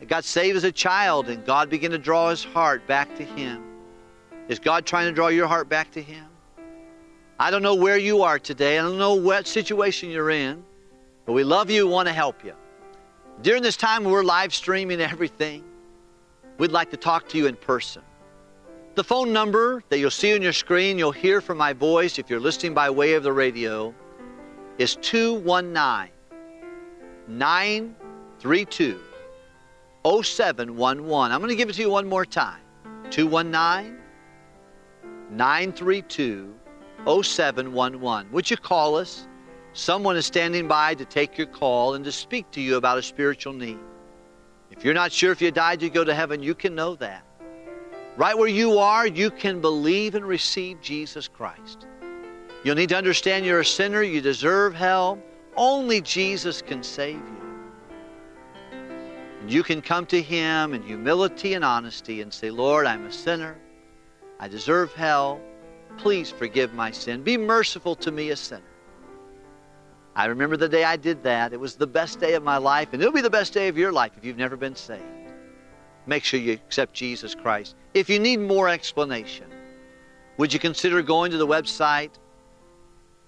He 0.00 0.06
got 0.06 0.24
saved 0.24 0.56
as 0.56 0.64
a 0.64 0.72
child, 0.72 1.28
and 1.28 1.44
God 1.44 1.70
began 1.70 1.90
to 1.92 1.98
draw 1.98 2.30
his 2.30 2.42
heart 2.42 2.86
back 2.86 3.14
to 3.16 3.24
Him. 3.24 3.62
Is 4.48 4.58
God 4.58 4.84
trying 4.84 5.06
to 5.06 5.12
draw 5.12 5.28
your 5.28 5.46
heart 5.46 5.68
back 5.68 5.90
to 5.92 6.02
Him? 6.02 6.24
I 7.38 7.50
don't 7.50 7.62
know 7.62 7.74
where 7.74 7.98
you 7.98 8.22
are 8.22 8.38
today. 8.38 8.78
I 8.78 8.82
don't 8.82 8.98
know 8.98 9.14
what 9.14 9.46
situation 9.46 10.10
you're 10.10 10.30
in, 10.30 10.62
but 11.26 11.32
we 11.32 11.44
love 11.44 11.70
you 11.70 11.86
want 11.86 12.08
to 12.08 12.12
help 12.12 12.44
you. 12.44 12.54
During 13.42 13.62
this 13.62 13.76
time, 13.76 14.04
we're 14.04 14.22
live 14.22 14.54
streaming 14.54 15.00
everything. 15.00 15.64
We'd 16.58 16.70
like 16.70 16.90
to 16.90 16.96
talk 16.96 17.28
to 17.30 17.38
you 17.38 17.46
in 17.46 17.56
person. 17.56 18.02
The 18.94 19.02
phone 19.02 19.32
number 19.32 19.82
that 19.88 19.98
you'll 19.98 20.10
see 20.10 20.34
on 20.34 20.42
your 20.42 20.52
screen, 20.52 20.98
you'll 20.98 21.12
hear 21.12 21.40
from 21.40 21.56
my 21.56 21.72
voice 21.72 22.18
if 22.18 22.28
you're 22.28 22.40
listening 22.40 22.74
by 22.74 22.90
way 22.90 23.14
of 23.14 23.22
the 23.22 23.32
radio, 23.32 23.94
is 24.78 24.96
219 24.96 26.12
932 27.28 29.00
0711. 30.04 31.32
I'm 31.32 31.40
going 31.40 31.48
to 31.48 31.56
give 31.56 31.70
it 31.70 31.72
to 31.74 31.80
you 31.82 31.90
one 31.90 32.06
more 32.06 32.26
time 32.26 32.60
219 33.10 33.98
932 35.30 36.54
0711. 37.06 38.30
Would 38.32 38.50
you 38.50 38.56
call 38.56 38.96
us? 38.96 39.26
Someone 39.74 40.16
is 40.16 40.26
standing 40.26 40.68
by 40.68 40.94
to 40.94 41.04
take 41.04 41.38
your 41.38 41.46
call 41.46 41.94
and 41.94 42.04
to 42.04 42.12
speak 42.12 42.50
to 42.52 42.60
you 42.60 42.76
about 42.76 42.98
a 42.98 43.02
spiritual 43.02 43.52
need. 43.52 43.78
If 44.70 44.84
you're 44.84 44.94
not 44.94 45.12
sure 45.12 45.32
if 45.32 45.40
you 45.40 45.50
died, 45.50 45.82
you 45.82 45.90
go 45.90 46.04
to 46.04 46.14
heaven, 46.14 46.42
you 46.42 46.54
can 46.54 46.74
know 46.74 46.94
that. 46.96 47.24
Right 48.16 48.36
where 48.36 48.48
you 48.48 48.78
are, 48.78 49.06
you 49.06 49.30
can 49.30 49.60
believe 49.60 50.14
and 50.14 50.24
receive 50.24 50.80
Jesus 50.82 51.28
Christ. 51.28 51.86
You'll 52.64 52.76
need 52.76 52.90
to 52.90 52.96
understand 52.96 53.46
you're 53.46 53.60
a 53.60 53.64
sinner, 53.64 54.02
you 54.02 54.20
deserve 54.20 54.74
hell. 54.74 55.18
Only 55.56 56.00
Jesus 56.00 56.62
can 56.62 56.82
save 56.82 57.16
you. 57.16 57.42
And 59.40 59.50
you 59.50 59.62
can 59.62 59.82
come 59.82 60.06
to 60.06 60.22
Him 60.22 60.72
in 60.72 60.82
humility 60.82 61.54
and 61.54 61.64
honesty 61.64 62.20
and 62.20 62.32
say, 62.32 62.50
Lord, 62.50 62.86
I'm 62.86 63.06
a 63.06 63.12
sinner. 63.12 63.56
I 64.38 64.48
deserve 64.48 64.92
hell. 64.92 65.40
Please 65.98 66.30
forgive 66.30 66.74
my 66.74 66.90
sin. 66.90 67.22
Be 67.22 67.36
merciful 67.36 67.94
to 67.96 68.10
me, 68.10 68.30
a 68.30 68.36
sinner. 68.36 68.62
I 70.14 70.26
remember 70.26 70.56
the 70.56 70.68
day 70.68 70.84
I 70.84 70.96
did 70.96 71.22
that. 71.22 71.52
It 71.52 71.60
was 71.60 71.76
the 71.76 71.86
best 71.86 72.20
day 72.20 72.34
of 72.34 72.42
my 72.42 72.58
life, 72.58 72.88
and 72.92 73.00
it'll 73.00 73.14
be 73.14 73.22
the 73.22 73.30
best 73.30 73.52
day 73.54 73.68
of 73.68 73.78
your 73.78 73.92
life 73.92 74.12
if 74.16 74.24
you've 74.24 74.36
never 74.36 74.56
been 74.56 74.76
saved. 74.76 75.02
Make 76.06 76.24
sure 76.24 76.38
you 76.40 76.52
accept 76.52 76.94
Jesus 76.94 77.34
Christ. 77.34 77.76
If 77.94 78.10
you 78.10 78.18
need 78.18 78.38
more 78.38 78.68
explanation, 78.68 79.46
would 80.36 80.52
you 80.52 80.58
consider 80.58 81.00
going 81.02 81.30
to 81.30 81.38
the 81.38 81.46
website 81.46 82.10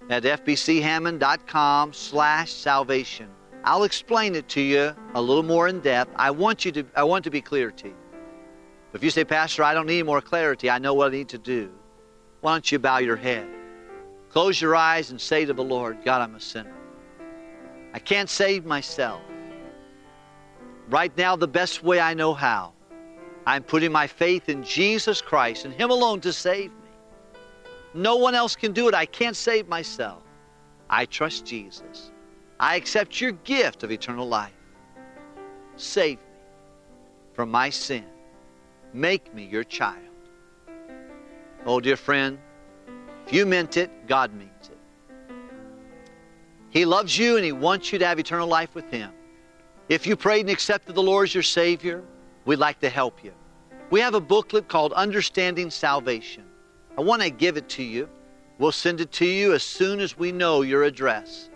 at 0.09 0.23
fbchammond.com 0.23 1.93
slash 1.93 2.51
salvation. 2.51 3.27
I'll 3.63 3.83
explain 3.83 4.35
it 4.35 4.47
to 4.49 4.61
you 4.61 4.95
a 5.15 5.21
little 5.21 5.43
more 5.43 5.67
in 5.67 5.79
depth. 5.79 6.11
I 6.15 6.31
want 6.31 6.65
you 6.65 6.71
to 6.73 6.85
I 6.95 7.03
want 7.03 7.23
to 7.23 7.31
be 7.31 7.41
clear 7.41 7.71
to 7.71 7.87
you. 7.87 7.95
If 8.93 9.03
you 9.03 9.09
say, 9.09 9.25
Pastor, 9.25 9.63
I 9.63 9.73
don't 9.73 9.87
need 9.87 10.03
more 10.03 10.21
clarity, 10.21 10.69
I 10.69 10.77
know 10.77 10.93
what 10.93 11.07
I 11.07 11.11
need 11.11 11.29
to 11.29 11.37
do. 11.37 11.71
Why 12.45 12.53
don't 12.53 12.71
you 12.71 12.77
bow 12.77 12.99
your 12.99 13.15
head? 13.15 13.47
Close 14.29 14.61
your 14.61 14.75
eyes 14.75 15.09
and 15.09 15.19
say 15.19 15.45
to 15.45 15.53
the 15.53 15.63
Lord, 15.63 15.97
God, 16.05 16.21
I'm 16.21 16.35
a 16.35 16.39
sinner. 16.39 16.75
I 17.91 17.97
can't 17.97 18.29
save 18.29 18.67
myself. 18.67 19.23
Right 20.87 21.11
now, 21.17 21.35
the 21.35 21.47
best 21.47 21.81
way 21.81 21.99
I 21.99 22.13
know 22.13 22.35
how, 22.35 22.73
I'm 23.47 23.63
putting 23.63 23.91
my 23.91 24.05
faith 24.05 24.47
in 24.47 24.61
Jesus 24.61 25.23
Christ 25.23 25.65
and 25.65 25.73
Him 25.73 25.89
alone 25.89 26.21
to 26.21 26.31
save 26.31 26.69
me. 26.69 26.89
No 27.95 28.17
one 28.17 28.35
else 28.35 28.55
can 28.55 28.73
do 28.73 28.87
it. 28.87 28.93
I 28.93 29.07
can't 29.07 29.35
save 29.35 29.67
myself. 29.67 30.21
I 30.87 31.05
trust 31.05 31.47
Jesus. 31.47 32.11
I 32.59 32.75
accept 32.75 33.19
your 33.19 33.31
gift 33.31 33.81
of 33.81 33.89
eternal 33.89 34.27
life. 34.27 34.53
Save 35.77 36.19
me 36.19 36.23
from 37.33 37.49
my 37.49 37.71
sin. 37.71 38.05
Make 38.93 39.33
me 39.33 39.45
your 39.45 39.63
child. 39.63 40.14
Oh, 41.65 41.79
dear 41.79 41.97
friend, 41.97 42.37
if 43.25 43.33
you 43.33 43.45
meant 43.45 43.75
it, 43.75 43.89
God 44.07 44.33
means 44.33 44.69
it. 44.69 44.77
He 46.69 46.85
loves 46.85 47.17
you 47.17 47.37
and 47.37 47.45
He 47.45 47.51
wants 47.51 47.91
you 47.91 47.97
to 47.97 48.05
have 48.05 48.19
eternal 48.19 48.47
life 48.47 48.75
with 48.75 48.89
Him. 48.91 49.11
If 49.89 50.05
you 50.05 50.15
prayed 50.15 50.41
and 50.41 50.49
accepted 50.49 50.93
the 50.93 51.01
Lord 51.01 51.29
as 51.29 51.33
your 51.33 51.43
Savior, 51.43 52.03
we'd 52.45 52.57
like 52.57 52.79
to 52.81 52.89
help 52.89 53.23
you. 53.23 53.33
We 53.89 53.99
have 53.99 54.13
a 54.13 54.19
booklet 54.19 54.67
called 54.67 54.93
Understanding 54.93 55.71
Salvation. 55.71 56.43
I 56.97 57.01
want 57.01 57.21
to 57.23 57.29
give 57.29 57.57
it 57.57 57.67
to 57.69 57.83
you. 57.83 58.09
We'll 58.59 58.71
send 58.71 59.01
it 59.01 59.11
to 59.13 59.25
you 59.25 59.53
as 59.53 59.63
soon 59.63 59.99
as 59.99 60.17
we 60.17 60.31
know 60.31 60.61
your 60.61 60.83
address. 60.83 61.49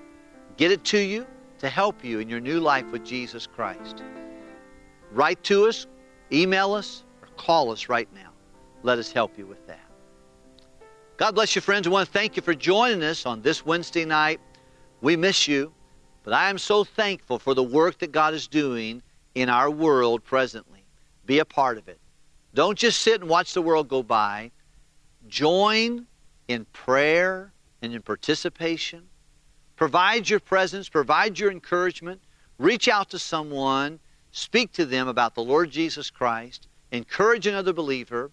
Get 0.58 0.72
it 0.72 0.84
to 0.86 1.00
you 1.00 1.28
to 1.60 1.70
help 1.70 2.04
you 2.04 2.20
in 2.20 2.30
your 2.30 2.40
new 2.40 2.60
life 2.60 2.86
with 2.92 3.06
Jesus 3.06 3.46
Christ. 3.46 4.04
Write 5.12 5.44
to 5.44 5.68
us, 5.68 5.88
email 6.32 6.74
us, 6.74 7.04
or 7.22 7.28
call 7.38 7.72
us 7.72 7.90
right 7.90 8.10
now. 8.14 8.32
Let 8.84 9.00
us 9.00 9.12
help 9.12 9.38
you 9.38 9.46
with 9.46 9.66
that. 9.68 9.89
God 11.20 11.36
bless 11.36 11.54
you, 11.54 11.62
friends. 11.62 11.86
I 11.86 11.90
want 11.90 12.08
to 12.08 12.14
thank 12.14 12.38
you 12.38 12.42
for 12.42 12.56
joining 12.56 13.04
us 13.04 13.26
on 13.26 13.42
this 13.42 13.66
Wednesday 13.66 14.06
night. 14.06 14.40
We 15.02 15.18
miss 15.18 15.50
you, 15.50 15.74
but 16.24 16.34
I 16.34 16.50
am 16.50 16.58
so 16.58 16.86
thankful 16.86 17.40
for 17.40 17.54
the 17.54 17.62
work 17.62 17.98
that 17.98 18.14
God 18.14 18.34
is 18.34 18.48
doing 18.48 19.02
in 19.36 19.50
our 19.50 19.70
world 19.70 20.24
presently. 20.24 20.86
Be 21.26 21.40
a 21.40 21.44
part 21.44 21.78
of 21.78 21.90
it. 21.90 22.00
Don't 22.54 22.78
just 22.78 23.02
sit 23.02 23.20
and 23.20 23.30
watch 23.30 23.54
the 23.54 23.62
world 23.62 23.90
go 23.90 24.02
by. 24.02 24.52
Join 25.28 26.08
in 26.48 26.64
prayer 26.72 27.52
and 27.82 27.94
in 27.94 28.02
participation. 28.02 29.04
Provide 29.76 30.30
your 30.30 30.40
presence, 30.40 30.88
provide 30.88 31.38
your 31.38 31.52
encouragement. 31.52 32.22
Reach 32.60 32.88
out 32.88 33.10
to 33.10 33.20
someone, 33.20 34.00
speak 34.32 34.72
to 34.72 34.86
them 34.86 35.10
about 35.10 35.36
the 35.36 35.44
Lord 35.44 35.70
Jesus 35.70 36.10
Christ, 36.10 36.70
encourage 36.94 37.46
another 37.46 37.74
believer, 37.74 38.32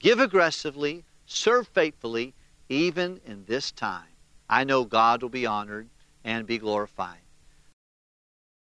give 0.00 0.18
aggressively, 0.18 1.04
serve 1.26 1.68
faithfully 1.68 2.34
even 2.68 3.20
in 3.24 3.44
this 3.46 3.72
time. 3.72 4.08
I 4.48 4.64
know 4.64 4.84
God 4.84 5.22
will 5.22 5.30
be 5.30 5.46
honored 5.46 5.88
and 6.24 6.46
be 6.46 6.58
glorified. 6.58 7.23